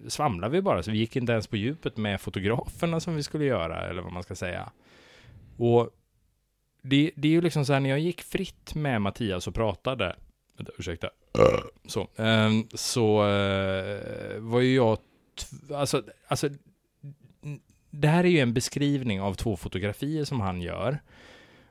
svamlar 0.07 0.49
vi 0.49 0.61
bara. 0.61 0.83
Så 0.83 0.91
vi 0.91 0.97
gick 0.97 1.15
inte 1.15 1.31
ens 1.31 1.47
på 1.47 1.57
djupet 1.57 1.97
med 1.97 2.21
fotograferna 2.21 2.99
som 2.99 3.15
vi 3.15 3.23
skulle 3.23 3.45
göra 3.45 3.89
eller 3.89 4.01
vad 4.01 4.13
man 4.13 4.23
ska 4.23 4.35
säga. 4.35 4.71
Och 5.57 5.89
det, 6.81 7.11
det 7.15 7.27
är 7.27 7.31
ju 7.31 7.41
liksom 7.41 7.65
så 7.65 7.73
här 7.73 7.79
när 7.79 7.89
jag 7.89 7.99
gick 7.99 8.21
fritt 8.21 8.75
med 8.75 9.01
Mattias 9.01 9.47
och 9.47 9.55
pratade, 9.55 10.15
vänta, 10.57 10.71
ursäkta, 10.77 11.09
så, 11.87 12.07
ehm, 12.17 12.67
så 12.73 13.27
eh, 13.27 14.39
var 14.39 14.59
ju 14.59 14.75
jag 14.75 14.97
alltså, 15.73 16.03
alltså, 16.27 16.49
det 17.91 18.07
här 18.07 18.23
är 18.23 18.27
ju 18.29 18.39
en 18.39 18.53
beskrivning 18.53 19.21
av 19.21 19.33
två 19.33 19.55
fotografier 19.57 20.23
som 20.25 20.41
han 20.41 20.61
gör. 20.61 20.99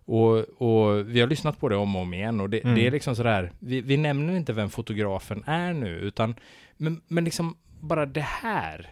Och, 0.05 0.38
och 0.38 1.09
vi 1.09 1.21
har 1.21 1.27
lyssnat 1.29 1.61
på 1.61 1.68
det 1.68 1.77
om 1.77 1.97
och 1.97 2.03
om 2.03 2.14
igen 2.14 2.40
och 2.40 2.51
det, 2.51 2.64
Mm. 2.64 2.75
det 2.75 2.87
är 2.87 2.90
liksom 2.90 3.16
sådär, 3.16 3.53
vi, 3.59 3.81
vi 3.81 3.97
nämner 3.97 4.37
inte 4.37 4.53
vem 4.53 4.71
fotografen 4.71 5.45
är 5.47 5.73
nu, 5.73 5.88
utan, 5.99 6.35
men, 6.77 7.01
men 7.09 7.25
liksom 7.25 7.57
bara 7.81 8.07
det 8.07 8.21
här 8.21 8.90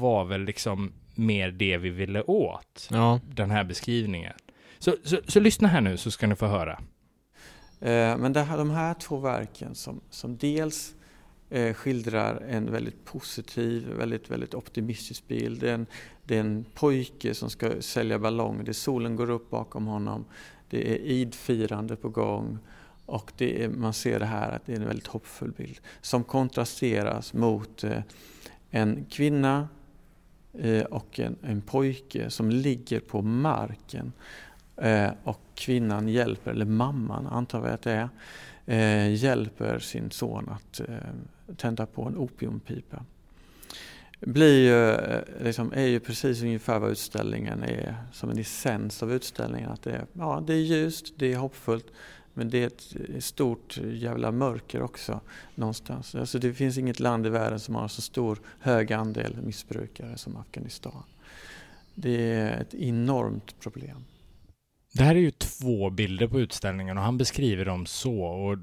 var 0.00 0.24
väl 0.24 0.44
liksom 0.44 0.92
mer 1.14 1.50
det 1.50 1.76
vi 1.76 1.90
ville 1.90 2.22
åt, 2.22 2.88
Ja, 2.90 3.20
den 3.24 3.50
här 3.50 3.64
beskrivningen. 3.64 4.34
Så, 4.78 4.96
så, 5.04 5.16
så 5.26 5.40
lyssna 5.40 5.68
här 5.68 5.80
nu 5.80 5.96
så 5.96 6.10
ska 6.10 6.26
ni 6.26 6.34
få 6.36 6.46
höra. 6.46 6.80
Eh, 7.80 8.16
men 8.18 8.32
det 8.32 8.40
här, 8.40 8.58
de 8.58 8.70
här 8.70 8.94
två 8.94 9.16
verken 9.16 9.74
som, 9.74 10.00
som 10.10 10.36
dels 10.36 10.94
eh, 11.50 11.74
skildrar 11.74 12.42
en 12.48 12.72
väldigt 12.72 13.04
positiv, 13.04 13.88
väldigt, 13.88 14.30
väldigt 14.30 14.54
optimistisk 14.54 15.28
bild. 15.28 15.60
Det 15.60 15.70
är, 15.70 15.74
en, 15.74 15.86
det 16.24 16.36
är 16.36 16.40
en 16.40 16.64
pojke 16.74 17.34
som 17.34 17.50
ska 17.50 17.82
sälja 17.82 18.18
ballonger, 18.18 18.64
det 18.64 18.70
är 18.70 18.72
solen 18.72 19.16
går 19.16 19.30
upp 19.30 19.50
bakom 19.50 19.86
honom, 19.86 20.24
det 20.70 20.92
är 20.92 20.96
idfirande 20.96 21.96
på 21.96 22.08
gång. 22.08 22.58
Och 23.06 23.32
det 23.36 23.64
är, 23.64 23.68
man 23.68 23.92
ser 23.92 24.18
det 24.18 24.26
här 24.26 24.50
att 24.50 24.66
det 24.66 24.72
är 24.72 24.76
en 24.76 24.86
väldigt 24.86 25.06
hoppfull 25.06 25.52
bild 25.52 25.80
som 26.00 26.24
kontrasteras 26.24 27.32
mot 27.32 27.84
eh, 27.84 28.02
en 28.70 29.04
kvinna 29.10 29.68
och 30.90 31.20
en, 31.20 31.36
en 31.42 31.60
pojke 31.60 32.30
som 32.30 32.50
ligger 32.50 33.00
på 33.00 33.22
marken. 33.22 34.12
Eh, 34.80 35.10
och 35.24 35.40
kvinnan 35.54 36.08
hjälper, 36.08 36.50
eller 36.50 36.64
mamman 36.64 37.26
antar 37.26 37.60
vi 37.60 37.68
att 37.68 37.82
det 37.82 37.92
är, 37.92 38.08
eh, 38.66 39.14
hjälper 39.14 39.78
sin 39.78 40.10
son 40.10 40.48
att 40.48 40.80
eh, 40.80 41.54
tända 41.56 41.86
på 41.86 42.02
en 42.02 42.16
opiumpipa. 42.16 43.04
blir 44.20 44.68
ju, 44.68 44.96
liksom, 45.44 45.72
är 45.72 45.86
ju 45.86 46.00
precis 46.00 46.42
ungefär 46.42 46.78
vad 46.78 46.90
utställningen 46.90 47.62
är 47.62 47.96
som 48.12 48.30
en 48.30 48.38
essens 48.38 49.02
av 49.02 49.12
utställningen. 49.12 49.70
Att 49.70 49.82
det, 49.82 49.92
är, 49.92 50.06
ja, 50.12 50.42
det 50.46 50.54
är 50.54 50.60
ljust, 50.60 51.12
det 51.16 51.32
är 51.32 51.36
hoppfullt 51.36 51.86
men 52.38 52.50
det 52.50 52.62
är 52.62 52.66
ett 52.66 53.24
stort 53.24 53.78
jävla 53.92 54.32
mörker 54.32 54.82
också 54.82 55.20
någonstans. 55.54 56.14
Alltså 56.14 56.38
det 56.38 56.54
finns 56.54 56.78
inget 56.78 57.00
land 57.00 57.26
i 57.26 57.30
världen 57.30 57.60
som 57.60 57.74
har 57.74 57.88
så 57.88 58.02
stor 58.02 58.38
hög 58.60 58.92
andel 58.92 59.36
missbrukare 59.42 60.18
som 60.18 60.36
Afghanistan. 60.36 61.02
Det 61.94 62.32
är 62.32 62.60
ett 62.60 62.74
enormt 62.74 63.60
problem. 63.60 64.04
Det 64.92 65.02
här 65.02 65.14
är 65.14 65.20
ju 65.20 65.30
två 65.30 65.90
bilder 65.90 66.28
på 66.28 66.40
utställningen 66.40 66.98
och 66.98 67.04
han 67.04 67.18
beskriver 67.18 67.64
dem 67.64 67.86
så. 67.86 68.20
Och 68.20 68.58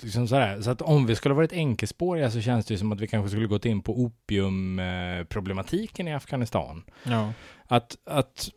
liksom 0.00 0.28
så, 0.28 0.62
så 0.62 0.70
att 0.70 0.82
om 0.82 1.06
vi 1.06 1.16
skulle 1.16 1.34
varit 1.34 1.52
enkelspåriga 1.52 2.30
så 2.30 2.40
känns 2.40 2.66
det 2.66 2.74
ju 2.74 2.78
som 2.78 2.92
att 2.92 3.00
vi 3.00 3.08
kanske 3.08 3.30
skulle 3.30 3.46
gått 3.46 3.64
in 3.64 3.82
på 3.82 4.00
opiumproblematiken 4.00 6.08
i 6.08 6.14
Afghanistan. 6.14 6.82
Ja. 7.04 7.32
Att, 7.66 7.96
att 8.04 8.50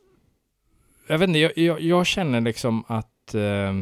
jag 1.08 1.18
vet 1.18 1.28
inte, 1.28 1.40
jag, 1.40 1.58
jag, 1.58 1.82
jag 1.82 2.06
känner 2.06 2.42
liksom 2.42 2.84
att 2.88 3.34
eh, 3.34 3.74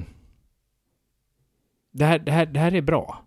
det, 1.91 2.05
här, 2.05 2.19
det, 2.19 2.31
här, 2.31 2.45
det 2.45 2.59
här 2.59 2.75
är 2.75 2.81
bra. 2.81 3.23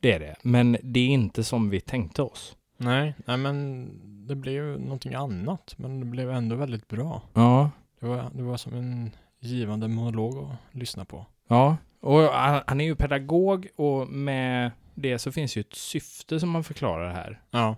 Det 0.00 0.12
är 0.12 0.20
det. 0.20 0.36
Men 0.42 0.76
det 0.82 1.00
är 1.00 1.08
inte 1.08 1.44
som 1.44 1.70
vi 1.70 1.80
tänkte 1.80 2.22
oss. 2.22 2.56
Nej, 2.76 3.14
nej 3.26 3.36
men 3.36 3.88
det 4.26 4.34
blev 4.34 4.80
någonting 4.80 5.14
annat. 5.14 5.74
Men 5.76 6.00
det 6.00 6.06
blev 6.06 6.30
ändå 6.30 6.56
väldigt 6.56 6.88
bra. 6.88 7.22
Ja. 7.32 7.70
Det 8.00 8.06
var, 8.06 8.30
det 8.34 8.42
var 8.42 8.56
som 8.56 8.74
en 8.74 9.10
givande 9.42 9.88
monolog 9.88 10.38
att 10.38 10.78
lyssna 10.78 11.04
på. 11.04 11.26
Ja, 11.48 11.76
och 12.00 12.20
han, 12.20 12.80
är 12.80 12.84
ju 12.84 12.94
pedagog 12.94 13.68
och 13.76 14.08
med 14.08 14.70
det 14.94 15.18
så 15.18 15.32
finns 15.32 15.56
ju 15.56 15.60
ett 15.60 15.74
syfte 15.74 16.40
som 16.40 16.50
man 16.50 16.64
förklarar 16.64 17.14
här. 17.14 17.40
Ja. 17.50 17.76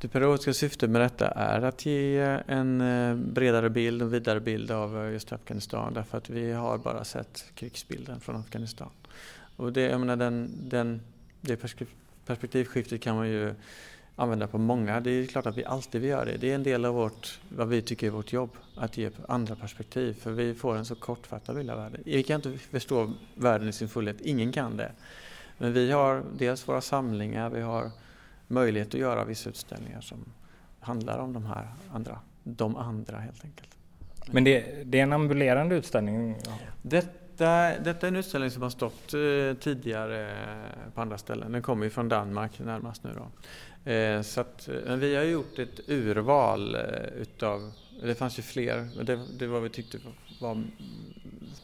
Det 0.00 0.08
pedagogiska 0.08 0.52
syftet 0.52 0.90
med 0.90 1.00
detta 1.00 1.28
är 1.28 1.62
att 1.62 1.86
ge 1.86 2.18
en 2.46 2.80
eh, 2.80 3.14
bredare 3.16 3.70
bild 3.70 4.02
och 4.02 4.14
vidare 4.14 4.40
bild 4.40 4.70
av 4.70 5.04
eh, 5.04 5.12
just 5.12 5.32
Afghanistan 5.32 5.94
därför 5.94 6.18
att 6.18 6.30
vi 6.30 6.52
har 6.52 6.78
bara 6.78 7.04
sett 7.04 7.44
krigsbilden 7.54 8.20
från 8.20 8.36
Afghanistan. 8.36 8.90
Och 9.56 9.72
det, 9.72 9.80
jag 9.80 10.00
menar, 10.00 10.16
den, 10.16 10.50
den, 10.68 11.00
det 11.40 11.56
perspektivskiftet 12.26 13.02
kan 13.02 13.16
man 13.16 13.28
ju 13.28 13.54
använda 14.16 14.46
på 14.46 14.58
många. 14.58 15.00
Det 15.00 15.10
är 15.10 15.26
klart 15.26 15.46
att 15.46 15.58
vi 15.58 15.64
alltid 15.64 16.00
vill 16.00 16.10
göra 16.10 16.24
det. 16.24 16.36
Det 16.36 16.50
är 16.50 16.54
en 16.54 16.62
del 16.62 16.84
av 16.84 16.94
vårt, 16.94 17.40
vad 17.48 17.68
vi 17.68 17.82
tycker 17.82 18.06
är 18.06 18.10
vårt 18.10 18.32
jobb, 18.32 18.50
att 18.76 18.96
ge 18.96 19.10
andra 19.28 19.56
perspektiv. 19.56 20.14
För 20.14 20.30
vi 20.30 20.54
får 20.54 20.76
en 20.76 20.84
så 20.84 20.94
kortfattad 20.94 21.56
bild 21.56 21.70
av 21.70 21.78
världen. 21.78 22.02
Vi 22.04 22.22
kan 22.22 22.36
inte 22.36 22.58
förstå 22.58 23.12
världen 23.34 23.68
i 23.68 23.72
sin 23.72 23.88
fullhet, 23.88 24.20
ingen 24.20 24.52
kan 24.52 24.76
det. 24.76 24.92
Men 25.58 25.72
vi 25.72 25.92
har 25.92 26.22
dels 26.38 26.68
våra 26.68 26.80
samlingar, 26.80 27.50
vi 27.50 27.60
har 27.60 27.90
möjlighet 28.46 28.88
att 28.88 29.00
göra 29.00 29.24
vissa 29.24 29.50
utställningar 29.50 30.00
som 30.00 30.18
handlar 30.80 31.18
om 31.18 31.32
de 31.32 31.46
här 31.46 31.68
andra, 31.92 32.18
de 32.42 32.76
andra 32.76 33.18
helt 33.18 33.44
enkelt. 33.44 33.70
Men 34.30 34.44
det, 34.44 34.82
det 34.84 34.98
är 34.98 35.02
en 35.02 35.12
ambulerande 35.12 35.74
utställning? 35.74 36.36
Detta, 36.82 37.78
detta 37.78 38.06
är 38.06 38.08
en 38.08 38.16
utställning 38.16 38.50
som 38.50 38.62
har 38.62 38.70
stått 38.70 39.14
eh, 39.14 39.60
tidigare 39.60 40.36
på 40.94 41.00
andra 41.00 41.18
ställen. 41.18 41.52
Den 41.52 41.62
kommer 41.62 41.84
ju 41.84 41.90
från 41.90 42.08
Danmark 42.08 42.58
närmast 42.58 43.04
nu 43.04 43.10
då. 43.16 43.26
Eh, 43.86 44.22
så 44.22 44.40
att, 44.40 44.68
eh, 44.68 44.74
men 44.86 45.00
vi 45.00 45.16
har 45.16 45.22
gjort 45.22 45.58
ett 45.58 45.80
urval 45.88 46.74
eh, 46.74 47.06
utav, 47.16 47.72
det 48.02 48.14
fanns 48.14 48.38
ju 48.38 48.42
fler, 48.42 48.88
men 48.96 49.06
det, 49.06 49.20
det 49.38 49.46
var 49.46 49.60
vi 49.60 49.68
tyckte 49.68 49.98
var, 50.40 50.64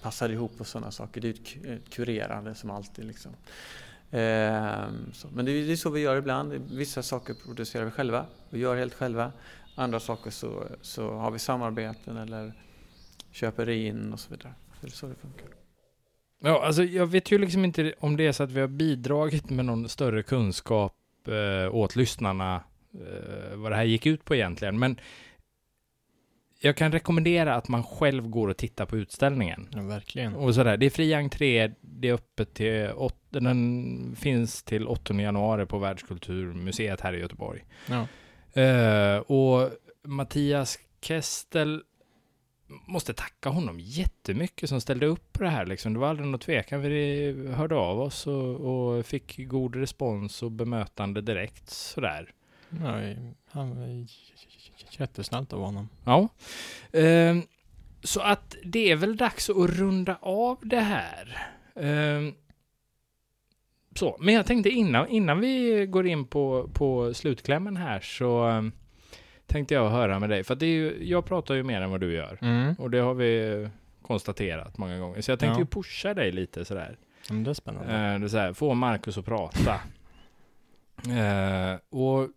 passade 0.02 0.35
ihop 0.35 0.52
och 0.58 0.66
sådana 0.66 0.90
saker. 0.90 1.20
Det 1.20 1.28
är 1.28 1.32
ett, 1.32 1.64
ett 1.66 1.90
kurerande 1.90 2.54
som 2.54 2.70
alltid 2.70 3.04
liksom. 3.04 3.32
Eh, 4.11 4.85
så, 5.12 5.28
men 5.32 5.44
det 5.44 5.52
är, 5.52 5.66
det 5.66 5.72
är 5.72 5.76
så 5.76 5.90
vi 5.90 6.00
gör 6.00 6.16
ibland. 6.16 6.52
Vissa 6.52 7.02
saker 7.02 7.35
producerar 7.35 7.85
vi 7.85 7.90
själva 7.90 8.26
och 8.50 8.58
gör 8.58 8.76
helt 8.76 8.94
själva. 8.94 9.32
Andra 9.74 10.00
saker 10.00 10.30
så, 10.30 10.64
så 10.82 11.11
har 11.11 11.30
vi 11.30 11.38
samarbeten 11.38 12.16
eller 12.16 12.52
köper 13.30 13.68
in 13.68 14.12
och 14.12 14.20
så 14.20 14.30
vidare. 14.30 14.54
Det 14.80 14.87
är 14.87 14.90
så 14.90 15.06
det 15.06 15.14
funkar. 15.14 15.46
Ja, 16.40 16.66
alltså 16.66 16.85
jag 16.85 17.06
vet 17.06 17.32
ju 17.32 17.38
liksom 17.38 17.64
inte 17.64 17.94
om 18.00 18.16
det 18.16 18.26
är 18.26 18.32
så 18.32 18.42
att 18.42 18.50
vi 18.50 18.61
har 18.61 18.68
bidragit 18.68 19.50
med 19.50 19.64
någon 19.64 19.88
större 19.88 20.22
kunskap 20.22 20.96
eh, 21.28 21.74
åt 21.74 21.96
lyssnarna 21.96 22.62
eh, 22.94 23.56
vad 23.56 23.72
det 23.72 23.76
här 23.76 23.85
gick 23.85 24.06
ut 24.06 24.24
på 24.24 24.35
egentligen. 24.35 24.78
Men 24.78 25.00
jag 26.61 26.76
kan 26.76 26.92
rekommendera 26.92 27.54
att 27.54 27.68
man 27.68 27.85
själv 27.85 28.28
går 28.28 28.48
och 28.48 28.56
tittar 28.56 28.87
på 28.87 28.96
utställningen. 28.96 29.68
Ja, 29.72 29.82
verkligen. 29.82 30.35
Och 30.35 30.54
sådär. 30.54 30.76
Det 30.76 30.87
är 30.87 30.90
fri 30.90 31.14
entré, 31.14 31.70
det 31.80 32.08
är 32.08 32.12
öppet 32.12 32.54
till, 32.54 32.90
den 33.30 34.16
finns 34.16 34.62
till 34.62 34.87
8 34.87 35.14
januari 35.14 35.66
på 35.66 35.78
Världskulturmuseet 35.78 37.00
här 37.00 37.12
i 37.12 37.20
Göteborg. 37.20 37.64
Ja. 37.87 38.06
Uh, 38.56 39.18
och 39.18 39.70
Mattias 40.04 40.78
Kestel 41.00 41.82
måste 42.87 43.14
tacka 43.14 43.48
honom 43.48 43.80
jättemycket 43.80 44.68
som 44.68 44.80
ställde 44.80 45.06
upp 45.06 45.32
på 45.32 45.42
det 45.42 45.50
här. 45.50 45.66
Liksom. 45.66 45.92
Det 45.92 45.98
var 45.98 46.08
aldrig 46.08 46.28
något 46.28 46.40
tvekan. 46.40 46.80
Vi 46.80 47.32
hörde 47.54 47.74
av 47.74 48.00
oss 48.00 48.26
och, 48.26 48.61
och 48.61 49.06
fick 49.06 49.48
god 49.48 49.76
respons 49.76 50.42
och 50.42 50.50
bemötande 50.50 51.20
direkt 51.20 51.70
sådär. 51.70 52.32
Ja, 52.68 53.00
han 53.50 53.76
var 53.76 54.06
jättesnällt 55.00 55.52
av 55.52 55.61
honom. 55.61 55.88
Ja. 56.04 56.28
Eh, 56.98 57.37
så 58.02 58.20
att 58.20 58.56
det 58.64 58.90
är 58.90 58.96
väl 58.96 59.16
dags 59.16 59.50
att 59.50 59.70
runda 59.70 60.16
av 60.20 60.58
det 60.62 60.80
här. 60.80 61.48
Eh, 61.74 62.35
så, 63.94 64.16
men 64.20 64.35
jag 64.35 64.46
tänkte 64.46 64.70
innan, 64.70 65.08
innan 65.08 65.40
vi 65.40 65.87
går 65.87 66.06
in 66.06 66.26
på, 66.26 66.70
på 66.72 67.14
slutklämmen 67.14 67.76
här 67.76 68.00
så 68.00 68.44
ehm, 68.44 68.72
tänkte 69.46 69.74
jag 69.74 69.90
höra 69.90 70.18
med 70.18 70.31
dig. 70.31 70.44
För 70.44 70.55
att 70.55 70.61
det 70.61 70.66
är 70.66 70.74
ju, 70.74 71.05
jag 71.05 71.24
pratar 71.24 71.55
ju 71.55 71.62
mer 71.62 71.81
än 71.81 71.90
vad 71.90 72.00
du 72.00 72.12
gör. 72.14 72.38
Mm. 72.40 72.74
Och 72.78 72.90
det 72.90 72.98
har 72.98 73.14
vi 73.14 73.68
konstaterat 74.02 74.78
många 74.78 74.98
gånger. 74.98 75.20
Så 75.20 75.31
jag 75.31 75.38
tänkte 75.38 75.55
Ja. 75.61 75.62
ju 75.62 75.66
pusha 75.66 76.14
dig 76.14 76.33
lite 76.33 76.64
sådär. 76.64 76.96
Men 77.31 77.44
det 77.44 77.50
är 77.50 77.55
spännande. 77.55 77.92
Eh, 77.94 78.18
det 78.20 78.26
är 78.26 78.28
så 78.28 78.38
här, 78.38 78.52
få 78.52 78.74
Marcus 78.74 79.18
att 79.18 79.24
prata. 79.24 79.81
Eh, 81.07 81.78
och 81.90 82.28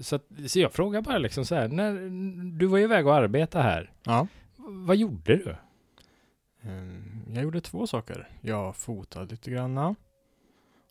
så, 0.00 0.16
att, 0.16 0.24
så 0.46 0.60
jag 0.60 0.72
frågar 0.72 1.02
bara 1.02 1.18
liksom 1.18 1.44
så 1.44 1.54
här, 1.54 1.68
när, 1.68 1.92
du 2.58 2.66
var 2.66 2.78
ju 2.78 2.84
iväg 2.84 3.06
och 3.06 3.14
arbeta 3.14 3.62
här. 3.62 3.92
Ja. 4.02 4.26
Vad 4.56 4.96
gjorde 4.96 5.36
du? 5.36 5.56
Ehm, 6.62 7.22
Jag 7.34 7.42
gjorde 7.42 7.60
två 7.60 7.86
saker. 7.86 8.28
Jag 8.40 8.76
fotade 8.76 9.26
lite 9.26 9.50
granna. 9.50 9.94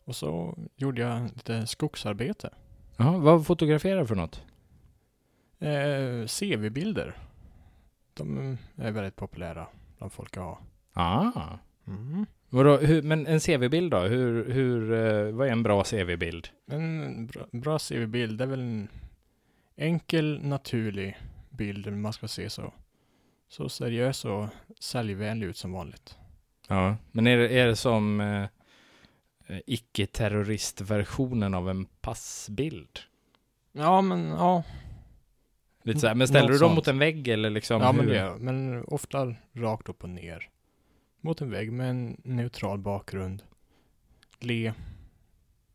Och 0.04 0.16
så 0.16 0.58
gjorde 0.76 1.00
jag 1.00 1.22
lite 1.22 1.66
skogsarbete. 1.66 2.50
Jaha, 2.96 3.18
vad 3.18 3.46
fotograferar 3.46 4.00
du 4.00 4.06
för 4.06 4.14
något? 4.14 4.42
Eh, 5.62 6.26
CV-bilder. 6.26 7.14
De 8.14 8.58
är 8.76 8.90
väldigt 8.90 9.16
populära 9.16 9.66
bland 9.98 10.12
folk 10.12 10.36
att 10.36 10.42
ha. 10.42 10.58
Ah. 10.92 11.58
Mm. 11.86 12.26
Vadå, 12.48 12.76
hur, 12.76 13.02
men 13.02 13.26
en 13.26 13.40
CV-bild 13.40 13.90
då? 13.90 13.98
Hur, 13.98 14.50
hur, 14.50 14.92
eh, 14.92 15.34
vad 15.34 15.48
är 15.48 15.52
en 15.52 15.62
bra 15.62 15.84
CV-bild? 15.84 16.48
En 16.66 17.26
bra, 17.26 17.46
bra 17.52 17.78
CV-bild 17.78 18.40
är 18.40 18.46
väl 18.46 18.60
en 18.60 18.88
enkel, 19.76 20.40
naturlig 20.42 21.18
bild. 21.50 21.92
Man 21.92 22.12
ska 22.12 22.28
se 22.28 22.50
så, 22.50 22.72
så 23.48 23.68
seriös 23.68 24.24
och 24.24 24.46
säljvänlig 24.80 25.46
ut 25.46 25.56
som 25.56 25.72
vanligt. 25.72 26.16
Ja, 26.68 26.96
men 27.12 27.26
är 27.26 27.38
det, 27.38 27.48
är 27.48 27.66
det 27.66 27.76
som 27.76 28.20
eh, 28.20 28.46
icke-terroristversionen 29.66 31.54
av 31.54 31.70
en 31.70 31.84
passbild? 31.84 32.98
Ja, 33.72 34.00
men 34.00 34.28
ja. 34.28 34.62
Lite 35.82 36.00
så 36.00 36.06
här, 36.06 36.14
men 36.14 36.28
ställer 36.28 36.48
Något 36.48 36.52
du 36.52 36.58
dem 36.58 36.68
sånt. 36.68 36.76
mot 36.76 36.88
en 36.88 36.98
vägg 36.98 37.28
eller 37.28 37.50
liksom? 37.50 37.82
ja, 37.82 37.92
men 37.92 38.04
hur? 38.08 38.14
det 38.14 38.36
Men 38.38 38.84
ofta 38.84 39.34
rakt 39.52 39.88
upp 39.88 40.02
och 40.02 40.10
ner. 40.10 40.48
Mot 41.20 41.40
en 41.40 41.50
vägg 41.50 41.72
med 41.72 41.90
en 41.90 42.20
neutral 42.24 42.78
bakgrund. 42.78 43.42
Le. 44.40 44.72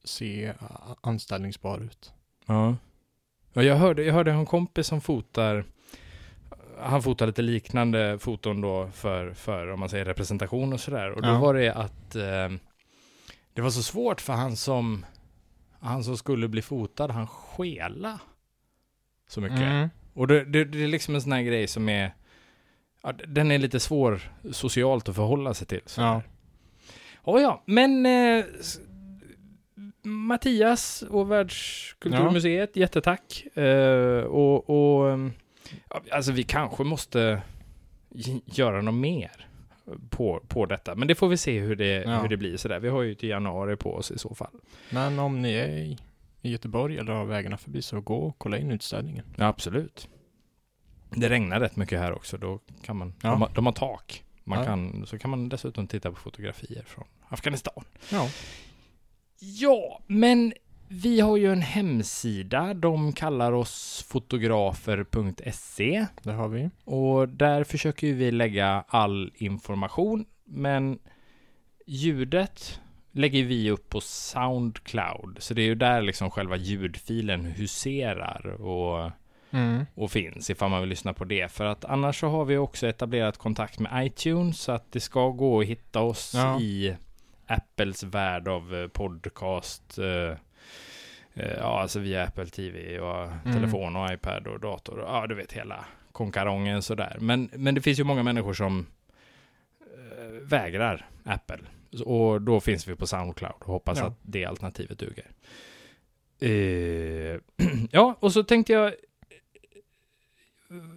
Se 0.03 0.53
a- 0.59 0.95
anställningsbar 1.01 1.79
ut. 1.79 2.13
Ja. 2.45 2.75
ja 3.53 3.63
jag, 3.63 3.75
hörde, 3.75 4.03
jag 4.03 4.13
hörde 4.13 4.31
en 4.31 4.45
kompis 4.45 4.87
som 4.87 5.01
fotar 5.01 5.65
han 6.79 7.03
fotar 7.03 7.27
lite 7.27 7.41
liknande 7.41 8.19
foton 8.19 8.61
då 8.61 8.89
för, 8.93 9.33
för 9.33 9.67
om 9.67 9.79
man 9.79 9.89
säger 9.89 10.05
representation 10.05 10.73
och 10.73 10.79
sådär. 10.79 11.11
Och 11.11 11.21
då 11.21 11.27
Ja. 11.27 11.39
var 11.39 11.53
det 11.53 11.69
att 11.73 12.15
eh, 12.15 12.49
det 13.53 13.61
var 13.61 13.69
så 13.69 13.83
svårt 13.83 14.21
för 14.21 14.33
han 14.33 14.55
som 14.55 15.05
han 15.79 16.03
som 16.03 16.17
skulle 16.17 16.47
bli 16.47 16.61
fotad, 16.61 17.11
han 17.11 17.27
skela 17.27 18.19
så 19.27 19.41
mycket. 19.41 19.59
Mm. 19.59 19.89
Och 20.13 20.27
det, 20.27 20.43
det, 20.45 20.63
det 20.65 20.83
är 20.83 20.87
liksom 20.87 21.15
en 21.15 21.21
sån 21.21 21.31
här 21.31 21.41
grej 21.41 21.67
som 21.67 21.89
är 21.89 22.13
ja, 23.03 23.13
den 23.27 23.51
är 23.51 23.57
lite 23.57 23.79
svår 23.79 24.21
socialt 24.51 25.09
att 25.09 25.15
förhålla 25.15 25.53
sig 25.53 25.67
till. 25.67 25.81
Så 25.85 26.01
Ja. 26.01 26.13
ja. 26.15 26.21
Oh, 27.31 27.41
ja, 27.41 27.63
men 27.65 28.05
eh, 28.05 28.45
Mattias 30.03 31.01
och 31.09 31.31
Världskulturmuseet, 31.31 32.75
jättetack. 32.75 33.57
Eh, 33.57 34.23
och, 34.23 34.69
och 34.69 35.19
ja, 35.89 36.01
alltså 36.11 36.31
vi 36.31 36.43
kanske 36.43 36.83
måste 36.83 37.41
göra 38.45 38.81
något 38.81 38.93
mer 38.95 39.47
på, 40.09 40.43
på 40.47 40.65
detta. 40.65 40.95
Men 40.95 41.07
det 41.07 41.15
får 41.15 41.27
vi 41.27 41.37
se 41.37 41.59
hur 41.59 41.75
det, 41.75 42.03
Ja. 42.03 42.21
hur 42.21 42.29
det 42.29 42.37
blir 42.37 42.57
sådär. 42.57 42.79
Vi 42.79 42.89
har 42.89 43.01
ju 43.01 43.15
till 43.15 43.29
januari 43.29 43.75
på 43.75 43.93
oss 43.95 44.11
i 44.11 44.17
så 44.19 44.35
fall. 44.35 44.51
Men 44.89 45.19
om 45.19 45.41
ni 45.41 45.53
är 45.53 45.97
i- 46.47 46.51
Göteborg 46.51 46.97
eller 46.97 47.11
har 47.13 47.25
vägarna 47.25 47.57
förbi 47.57 47.81
så 47.81 48.01
gå 48.01 48.15
och 48.17 48.35
kolla 48.37 48.57
in 48.57 48.71
utställningen. 48.71 49.25
Ja, 49.35 49.45
absolut. 49.45 50.07
Det 51.09 51.29
regnar 51.29 51.59
rätt 51.59 51.75
mycket 51.75 51.99
här 51.99 52.11
också. 52.13 52.37
Då 52.37 52.59
kan 52.81 52.97
man, 52.97 53.13
Ja. 53.23 53.29
de, 53.29 53.41
har, 53.41 53.49
de 53.55 53.65
har 53.65 53.73
tak. 53.73 54.23
Man 54.43 54.59
Ja. 54.59 54.65
kan, 54.65 55.05
så 55.05 55.19
kan 55.19 55.29
man 55.29 55.49
dessutom 55.49 55.87
titta 55.87 56.09
på 56.11 56.15
fotografier 56.15 56.83
från 56.87 57.05
Afghanistan. 57.29 57.83
Ja. 58.11 58.29
Ja, 59.39 59.99
men 60.07 60.53
vi 60.87 61.19
har 61.19 61.37
ju 61.37 61.51
en 61.51 61.61
hemsida. 61.61 62.73
De 62.73 63.13
kallar 63.13 63.51
oss 63.51 64.05
fotografer.se 64.09 66.05
Det 66.23 66.31
har 66.31 66.47
vi. 66.47 66.69
och 66.83 67.29
där 67.29 67.63
försöker 67.63 68.13
vi 68.13 68.31
lägga 68.31 68.83
all 68.87 69.31
information. 69.35 70.25
Men 70.45 70.99
ljudet 71.85 72.81
lägger 73.11 73.43
vi 73.43 73.71
upp 73.71 73.89
på 73.89 74.01
Soundcloud. 74.01 75.37
Så 75.39 75.53
det 75.53 75.61
är 75.61 75.65
ju 75.65 75.75
där 75.75 76.01
liksom 76.01 76.31
själva 76.31 76.55
ljudfilen 76.55 77.45
huserar 77.45 78.61
och 78.61 79.11
Mm. 79.51 79.85
och 79.95 80.11
finns 80.11 80.49
ifall 80.49 80.69
man 80.69 80.79
vill 80.79 80.89
lyssna 80.89 81.13
på 81.13 81.25
det. 81.25 81.51
För 81.51 81.65
att 81.65 81.85
annars 81.85 82.19
så 82.19 82.27
har 82.27 82.45
vi 82.45 82.57
också 82.57 82.87
etablerat 82.87 83.37
kontakt 83.37 83.79
med 83.79 84.05
iTunes 84.07 84.59
så 84.61 84.71
att 84.71 84.91
det 84.91 84.99
ska 84.99 85.29
gå 85.29 85.59
att 85.59 85.65
hitta 85.67 86.01
oss 86.01 86.31
Ja. 86.35 86.59
i 86.59 86.95
Apples 87.47 88.03
värld 88.03 88.47
av 88.47 88.75
eh, 88.75 88.87
podcast. 88.87 89.97
eh, 89.97 90.37
eh, 91.33 91.57
Ja, 91.57 91.81
alltså 91.81 91.99
via 91.99 92.23
Apple 92.23 92.45
TV 92.45 92.99
och 92.99 93.23
Mm. 93.27 93.53
telefon 93.53 93.95
och 93.95 94.11
iPad 94.13 94.47
och 94.47 94.59
dator. 94.59 94.99
Ja, 95.07 95.27
du 95.27 95.35
vet 95.35 95.53
hela 95.53 95.85
konkarongen 96.11 96.81
sådär. 96.81 97.17
Men, 97.19 97.49
men 97.53 97.75
det 97.75 97.81
finns 97.81 97.99
ju 97.99 98.03
många 98.03 98.23
människor 98.23 98.53
som 98.53 98.85
vägrar 100.41 101.05
Apple. 101.23 101.59
Och 102.01 102.41
då 102.41 102.59
finns 102.59 102.87
vi 102.87 102.95
på 102.95 103.07
Soundcloud 103.07 103.53
och 103.59 103.65
hoppas 103.65 103.97
Ja. 103.99 104.05
att 104.05 104.17
det 104.21 104.45
alternativet 104.45 104.99
duger. 104.99 105.31
Eh, 106.39 107.39
ja, 107.91 108.15
och 108.19 108.33
så 108.33 108.43
tänkte 108.43 108.73
jag 108.73 108.93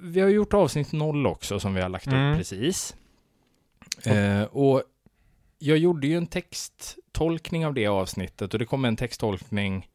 vi 0.03 0.21
har 0.21 0.29
gjort 0.29 0.55
avsnitt 0.55 0.93
noll 0.93 1.27
också 1.27 1.61
som 1.61 1.75
vi 1.75 1.81
har 1.81 1.89
lagt 1.89 2.07
Mm. 2.07 2.33
upp 2.33 2.39
precis. 2.39 2.97
Eh, 4.05 4.43
och 4.43 4.83
jag 5.59 5.79
gjorde 5.79 6.07
ju 6.07 6.17
en 6.17 6.27
texttolkning 6.27 7.67
av 7.67 7.75
det 7.75 7.87
avsnittet 7.87 8.53
och 8.53 8.59
det 8.59 8.67
kommer 8.67 8.89
en 8.89 8.97
texttolkning 8.97 9.89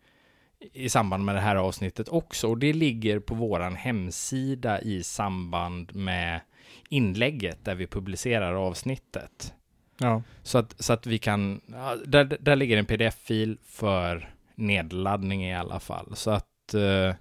i 0.74 0.90
samband 0.90 1.26
med 1.26 1.36
det 1.36 1.42
här 1.42 1.56
avsnittet 1.56 2.10
också. 2.10 2.48
Och 2.48 2.58
det 2.58 2.74
ligger 2.74 3.20
på 3.20 3.36
våran 3.36 3.76
hemsida 3.76 4.82
i 4.82 5.04
samband 5.04 5.96
med 5.96 6.42
inlägget 6.90 7.66
där 7.66 7.76
vi 7.76 7.88
publicerar 7.88 8.54
avsnittet. 8.54 9.54
Ja. 9.98 10.22
Så 10.44 10.58
att, 10.58 10.76
så 10.80 10.94
att 10.94 11.08
vi 11.08 11.18
kan, 11.18 11.62
där, 12.06 12.38
där 12.40 12.56
ligger 12.56 12.78
en 12.78 12.86
pdf-fil 12.86 13.58
för 13.64 14.34
nedladdning 14.56 15.46
i 15.46 15.56
alla 15.56 15.80
fall. 15.80 16.16
Så 16.16 16.32
att 16.32 16.74
eh, 16.74 17.16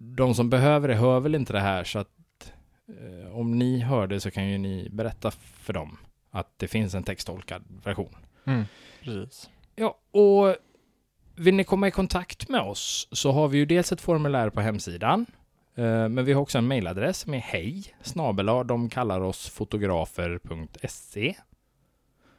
de 0.00 0.34
som 0.34 0.50
behöver 0.50 0.88
det 0.88 0.94
hör 0.94 1.20
väl 1.20 1.34
inte 1.34 1.52
det 1.52 1.60
här 1.60 1.84
så 1.84 1.98
att 1.98 2.52
eh, 2.88 3.36
om 3.36 3.58
ni 3.58 3.80
hör 3.80 4.06
det 4.06 4.20
så 4.20 4.30
kan 4.30 4.48
ju 4.48 4.58
ni 4.58 4.88
berätta 4.90 5.30
för 5.30 5.72
dem 5.72 5.98
att 6.30 6.58
det 6.58 6.68
finns 6.68 6.94
en 6.94 7.02
texttolkad 7.02 7.62
version. 7.84 8.16
Mm. 8.44 8.64
Precis. 9.02 9.50
Ja, 9.76 9.98
och 10.10 10.56
vill 11.34 11.54
ni 11.54 11.64
komma 11.64 11.88
i 11.88 11.90
kontakt 11.90 12.48
med 12.48 12.60
oss 12.60 13.08
så 13.12 13.32
har 13.32 13.48
vi 13.48 13.58
ju 13.58 13.66
dels 13.66 13.92
ett 13.92 14.00
formulär 14.00 14.50
på 14.50 14.60
hemsidan. 14.60 15.26
Eh, 15.80 16.08
Men 16.08 16.24
vi 16.24 16.32
har 16.32 16.42
också 16.42 16.58
en 16.58 16.68
mejladress 16.68 17.18
som 17.18 17.34
är 17.34 17.38
hej 17.38 17.84
snabel 18.02 18.46
de 18.46 18.88
kallar 18.88 19.20
oss 19.20 19.48
fotografer.se 19.48 21.34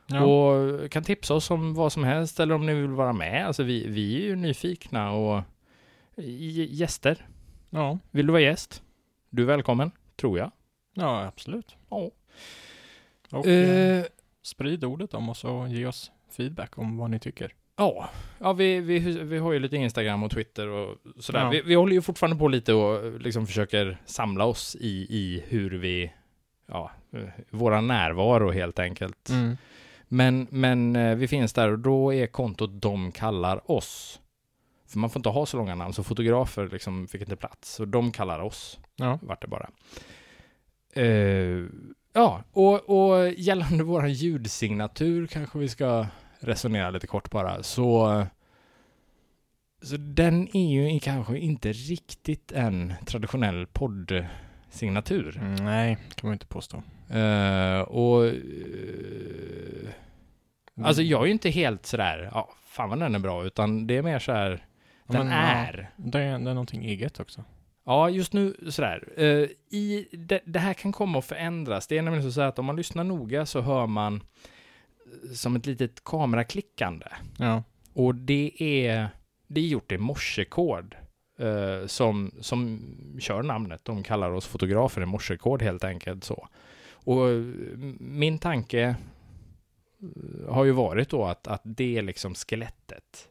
Ja. 0.07 0.23
och 0.23 0.91
kan 0.91 1.03
tipsa 1.03 1.33
oss 1.33 1.51
om 1.51 1.73
vad 1.73 1.93
som 1.93 2.03
helst 2.03 2.39
eller 2.39 2.55
om 2.55 2.65
ni 2.65 2.73
vill 2.73 2.89
vara 2.89 3.13
med. 3.13 3.47
Alltså 3.47 3.63
vi, 3.63 3.87
vi 3.87 4.15
är 4.15 4.25
ju 4.27 4.35
nyfikna 4.35 5.11
och 5.11 5.43
gäster. 6.69 7.27
ja. 7.69 7.99
Vill 8.11 8.27
du 8.27 8.31
vara 8.31 8.41
gäst? 8.41 8.83
Du 9.29 9.41
är 9.41 9.45
välkommen, 9.47 9.91
tror 10.15 10.37
jag. 10.39 10.51
ja, 10.93 11.25
absolut. 11.25 11.75
Ja. 11.89 12.11
Och 13.31 13.47
eh, 13.47 13.97
Eh, 13.99 14.05
sprid 14.43 14.83
ordet 14.83 15.13
om 15.13 15.29
oss 15.29 15.43
och 15.43 15.69
ge 15.69 15.85
oss 15.85 16.11
feedback 16.29 16.77
om 16.77 16.97
vad 16.97 17.09
ni 17.09 17.19
tycker. 17.19 17.53
Ja, 17.75 18.09
ja 18.39 18.53
vi, 18.53 18.79
vi, 18.79 18.99
vi 18.99 19.37
har 19.37 19.53
ju 19.53 19.59
lite 19.59 19.75
Instagram 19.75 20.23
och 20.23 20.31
Twitter 20.31 20.67
och 20.67 20.97
sådär. 21.19 21.43
Ja. 21.43 21.49
Vi, 21.49 21.61
vi 21.61 21.75
håller 21.75 21.93
ju 21.93 22.01
fortfarande 22.01 22.37
på 22.37 22.47
lite 22.47 22.73
och 22.73 23.19
liksom 23.21 23.47
försöker 23.47 23.97
samla 24.05 24.45
oss 24.45 24.75
i, 24.79 25.07
i 25.09 25.43
hur 25.47 25.71
vi, 25.71 26.13
ja, 26.67 26.91
våra 27.49 27.81
närvaro 27.81 28.51
helt 28.51 28.79
enkelt. 28.79 29.29
Mm. 29.29 29.57
Men, 30.07 30.47
men 30.49 30.95
eh, 30.95 31.15
vi 31.15 31.27
finns 31.27 31.53
där 31.53 31.71
och 31.71 31.79
då 31.79 32.13
är 32.13 32.27
kontot 32.27 32.81
de 32.81 33.11
kallar 33.11 33.71
oss. 33.71 34.19
För 34.87 34.99
man 34.99 35.09
får 35.09 35.19
inte 35.19 35.29
ha 35.29 35.45
så 35.45 35.57
långa 35.57 35.75
namn, 35.75 35.93
så 35.93 36.03
fotografer 36.03 36.69
liksom 36.71 37.07
fick 37.07 37.21
inte 37.21 37.35
plats. 37.35 37.73
Så 37.73 37.85
de 37.85 38.11
kallar 38.11 38.39
oss, 38.39 38.79
Ja. 38.95 39.19
vart 39.21 39.41
det 39.41 39.47
bara. 39.47 39.69
Eh, 40.93 41.65
ja, 42.13 42.43
och, 42.51 42.89
och 42.89 43.29
gällande 43.29 43.83
vår 43.83 44.07
ljudsignatur 44.07 45.27
kanske 45.27 45.59
vi 45.59 45.69
ska 45.69 46.05
resonera 46.41 46.89
lite 46.89 47.07
kort 47.07 47.29
bara. 47.29 47.63
Så, 47.63 48.25
så 49.81 49.97
den 49.97 50.55
är 50.57 50.71
ju 50.71 50.99
kanske 50.99 51.37
inte 51.37 51.71
riktigt 51.71 52.51
en 52.51 52.93
traditionell 53.05 53.67
poddsignatur. 53.67 55.37
Mm, 55.37 55.55
nej, 55.55 55.97
kan 56.15 56.27
man 56.27 56.33
inte 56.33 56.45
påstå. 56.45 56.83
Eh, 57.09 57.79
och 57.81 58.25
eh, 58.25 59.91
Mm. 60.77 60.87
Alltså 60.87 61.01
jag 61.01 61.21
är 61.21 61.25
ju 61.25 61.31
inte 61.31 61.49
helt 61.49 61.85
sådär, 61.85 62.29
ja, 62.33 62.49
fan 62.65 62.89
vad 62.89 62.99
den 62.99 63.15
är 63.15 63.19
bra, 63.19 63.45
utan 63.45 63.87
det 63.87 63.97
är 63.97 64.01
mer 64.01 64.19
så 64.19 64.31
här, 64.31 64.65
Ja, 65.07 65.13
den 65.13 65.27
men, 65.27 65.37
är. 65.37 65.89
Ja, 65.95 66.03
det, 66.09 66.19
är, 66.19 66.39
det 66.39 66.49
är 66.49 66.53
någonting 66.53 66.85
eget 66.85 67.19
också. 67.19 67.43
Ja, 67.85 68.09
just 68.09 68.33
nu 68.33 68.55
sådär. 68.69 69.07
Eh, 69.17 69.25
i, 69.79 70.07
det, 70.11 70.41
det 70.45 70.59
här 70.59 70.73
kan 70.73 70.91
komma 70.91 71.19
att 71.19 71.25
förändras. 71.25 71.87
Det 71.87 71.97
är 71.97 72.01
nämligen 72.01 72.31
så 72.31 72.41
att 72.41 72.59
om 72.59 72.65
man 72.65 72.75
lyssnar 72.75 73.03
noga 73.03 73.45
så 73.45 73.61
hör 73.61 73.87
man 73.87 74.23
som 75.33 75.55
ett 75.55 75.65
litet 75.65 76.03
kameraklickande. 76.03 77.05
Ja. 77.37 77.63
Och 77.93 78.15
det 78.15 78.51
är, 78.59 79.09
det 79.47 79.61
är 79.61 79.67
gjort 79.67 79.91
i 79.91 79.97
morsekod. 79.97 80.95
eh, 81.41 81.87
som, 81.87 82.31
som 82.39 82.79
kör 83.19 83.43
namnet. 83.43 83.85
De 83.85 84.03
kallar 84.03 84.31
oss 84.31 84.47
fotografer 84.47 85.01
i 85.01 85.05
morsekod 85.05 85.61
helt 85.61 85.83
enkelt 85.83 86.23
så. 86.23 86.47
Och 86.91 87.29
eh, 87.29 87.41
min 87.99 88.39
tanke 88.39 88.81
eh, 88.81 88.95
har 90.53 90.63
ju 90.65 90.71
varit 90.71 91.09
då 91.09 91.25
att, 91.25 91.47
att 91.47 91.61
det 91.63 91.97
är 91.97 92.01
liksom 92.01 92.35
skelettet. 92.35 93.27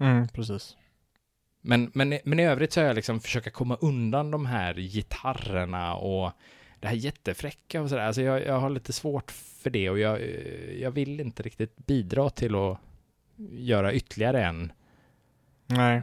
Mm, 0.00 0.28
precis. 0.28 0.76
Men, 1.60 1.90
men, 1.94 2.18
men 2.24 2.40
i 2.40 2.44
övrigt 2.44 2.72
så 2.72 2.80
har 2.80 2.86
jag 2.86 2.96
liksom 2.96 3.20
försöka 3.20 3.50
komma 3.50 3.76
undan 3.80 4.30
de 4.30 4.46
här 4.46 4.74
gitarrerna 4.74 5.94
och 5.94 6.32
det 6.84 6.88
här 6.88 6.96
jättefräcka 6.96 7.82
och 7.82 7.88
sådär. 7.88 8.02
Alltså 8.06 8.22
jag, 8.22 8.46
jag 8.46 8.60
har 8.60 8.70
lite 8.70 8.92
svårt 8.92 9.30
för 9.30 9.70
det 9.70 9.90
och 9.90 9.98
jag, 9.98 10.20
jag 10.78 10.90
vill 10.90 11.20
inte 11.20 11.42
riktigt 11.42 11.76
bidra 11.86 12.30
till 12.30 12.54
att 12.54 12.78
göra 13.50 13.92
ytterligare 13.92 14.44
en 14.44 14.72
Nej, 15.66 16.02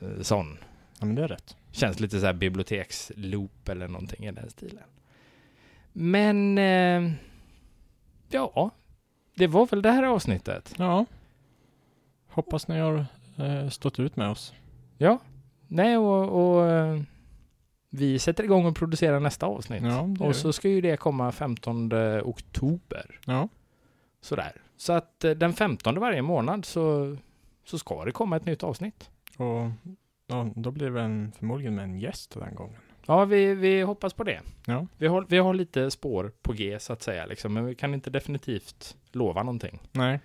eh, 0.00 0.20
sån. 0.20 0.58
ja, 1.00 1.06
men 1.06 1.14
det 1.14 1.22
är 1.24 1.28
rätt. 1.28 1.56
Känns 1.70 2.00
lite 2.00 2.20
så 2.20 2.26
här 2.26 2.32
biblioteksloop 2.32 3.68
eller 3.68 3.88
någonting 3.88 4.26
i 4.26 4.32
den 4.32 4.50
stilen. 4.50 4.84
Men 5.92 6.58
eh, 6.58 7.12
ja, 8.28 8.70
det 9.34 9.46
var 9.46 9.66
väl 9.66 9.82
det 9.82 9.90
här 9.90 10.02
avsnittet. 10.02 10.74
Ja. 10.78 11.04
Hoppas 12.28 12.68
ni 12.68 12.78
har 12.78 13.06
eh, 13.38 13.68
stått 13.68 13.98
ut 13.98 14.16
med 14.16 14.30
oss. 14.30 14.54
Ja, 14.98 15.18
nej 15.68 15.96
och, 15.96 16.56
och 16.56 16.70
eh, 16.70 17.00
vi 17.90 18.18
sätter 18.18 18.44
igång 18.44 18.66
och 18.66 18.76
producerar 18.76 19.20
nästa 19.20 19.46
avsnitt. 19.46 19.82
Ja, 19.82 20.08
och 20.20 20.36
så 20.36 20.52
ska 20.52 20.68
ju 20.68 20.80
det 20.80 20.96
komma 20.96 21.32
15 21.32 21.92
oktober. 22.22 23.20
Ja. 23.26 23.48
Sådär. 24.20 24.52
Så 24.76 24.92
att 24.92 25.24
eh, 25.24 25.30
den 25.30 25.52
15 25.52 26.00
varje 26.00 26.22
månad 26.22 26.64
så, 26.64 27.16
så 27.64 27.78
ska 27.78 28.04
det 28.04 28.12
komma 28.12 28.36
ett 28.36 28.44
nytt 28.44 28.62
avsnitt. 28.62 29.10
Och 29.36 29.70
ja, 30.26 30.50
då 30.54 30.70
blir 30.70 30.90
det 30.90 31.00
en, 31.00 31.32
förmodligen 31.38 31.74
med 31.74 31.84
en 31.84 31.98
gäst 32.00 32.34
den 32.34 32.54
gången. 32.54 32.80
Ja, 33.06 33.24
vi, 33.24 33.54
vi 33.54 33.82
hoppas 33.82 34.14
på 34.14 34.24
det. 34.24 34.40
Ja. 34.66 34.86
Vi 34.96 35.06
har, 35.06 35.26
vi 35.28 35.38
har 35.38 35.54
lite 35.54 35.90
spår 35.90 36.32
på 36.42 36.52
G 36.52 36.78
så 36.80 36.92
att 36.92 37.02
säga, 37.02 37.26
liksom, 37.26 37.52
men 37.52 37.64
vi 37.64 37.74
kan 37.74 37.94
inte 37.94 38.10
definitivt 38.10 38.96
lova 39.12 39.42
någonting. 39.42 39.80
Nej. 39.92 40.20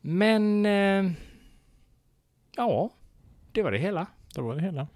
Men 0.00 0.66
eh, 0.66 1.12
ja, 2.56 2.90
det 3.52 3.62
var 3.62 3.72
det 3.72 3.78
hela. 3.78 4.06
Det 4.34 4.40
var 4.40 4.54
det 4.54 4.62
hela. 4.62 4.86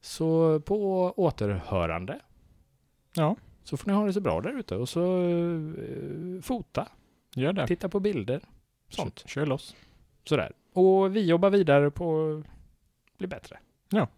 Så 0.00 0.60
på 0.60 1.04
återhörande. 1.16 2.20
Ja. 3.14 3.36
Så 3.64 3.76
får 3.76 3.90
ni 3.90 3.96
ha 3.96 4.06
det 4.06 4.12
så 4.12 4.20
bra 4.20 4.40
där 4.40 4.58
ute 4.58 4.76
och 4.76 4.88
så 4.88 5.22
eh, 5.28 6.42
fota, 6.42 6.88
Gör 7.34 7.52
det. 7.52 7.66
titta 7.66 7.88
på 7.88 8.00
bilder, 8.00 8.40
sånt. 8.88 9.18
Kör, 9.18 9.28
kör 9.28 9.46
loss. 9.46 9.76
Sådär. 10.24 10.52
Och 10.72 11.16
vi 11.16 11.26
jobbar 11.26 11.50
vidare 11.50 11.90
på 11.90 12.36
att 13.12 13.18
bli 13.18 13.26
bättre. 13.26 13.58
Ja. 13.88 14.08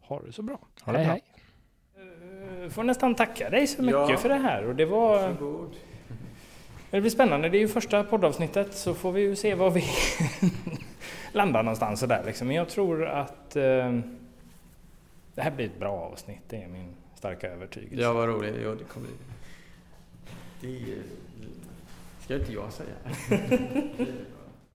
Ha 0.00 0.20
det 0.20 0.32
så 0.32 0.42
bra. 0.42 0.58
Ha 0.82 0.92
det 0.92 0.98
hej, 0.98 1.06
bra. 1.06 1.12
hej. 1.14 2.64
Eh, 2.64 2.68
Får 2.70 2.84
nästan 2.84 3.14
tacka 3.14 3.50
dig 3.50 3.66
så 3.66 3.82
mycket 3.82 4.20
för 4.20 4.28
det 4.28 4.34
här 4.34 4.64
och 4.66 4.74
det 4.76 4.84
var... 4.84 5.36
Det 6.90 7.00
blir 7.00 7.10
spännande. 7.10 7.48
Det 7.48 7.58
är 7.58 7.60
ju 7.60 7.68
första 7.68 8.04
poddavsnittet 8.04 8.74
så 8.74 8.94
får 8.94 9.12
vi 9.12 9.20
ju 9.20 9.36
se 9.36 9.54
vad 9.54 9.72
vi 9.72 9.84
landa 11.32 11.62
någonstans 11.62 12.00
sådär 12.00 12.22
liksom. 12.26 12.46
Men 12.46 12.56
jag 12.56 12.68
tror 12.68 13.06
att 13.06 13.56
eh, 13.56 13.98
det 15.34 15.42
här 15.42 15.50
blir 15.50 15.66
ett 15.66 15.78
bra 15.78 15.92
avsnitt, 15.92 16.42
det 16.48 16.62
är 16.62 16.68
min 16.68 16.94
starka 17.14 17.48
övertygelse. 17.48 18.02
Ja, 18.02 18.12
vad 18.12 18.28
roligt. 18.28 18.54
Ja, 18.62 18.74
det 18.74 18.84
kommer 18.84 19.06
det. 19.06 20.66
Det 20.66 21.02
ska 22.24 22.34
inte 22.34 22.52
jag 22.52 22.72
säga. 22.72 22.94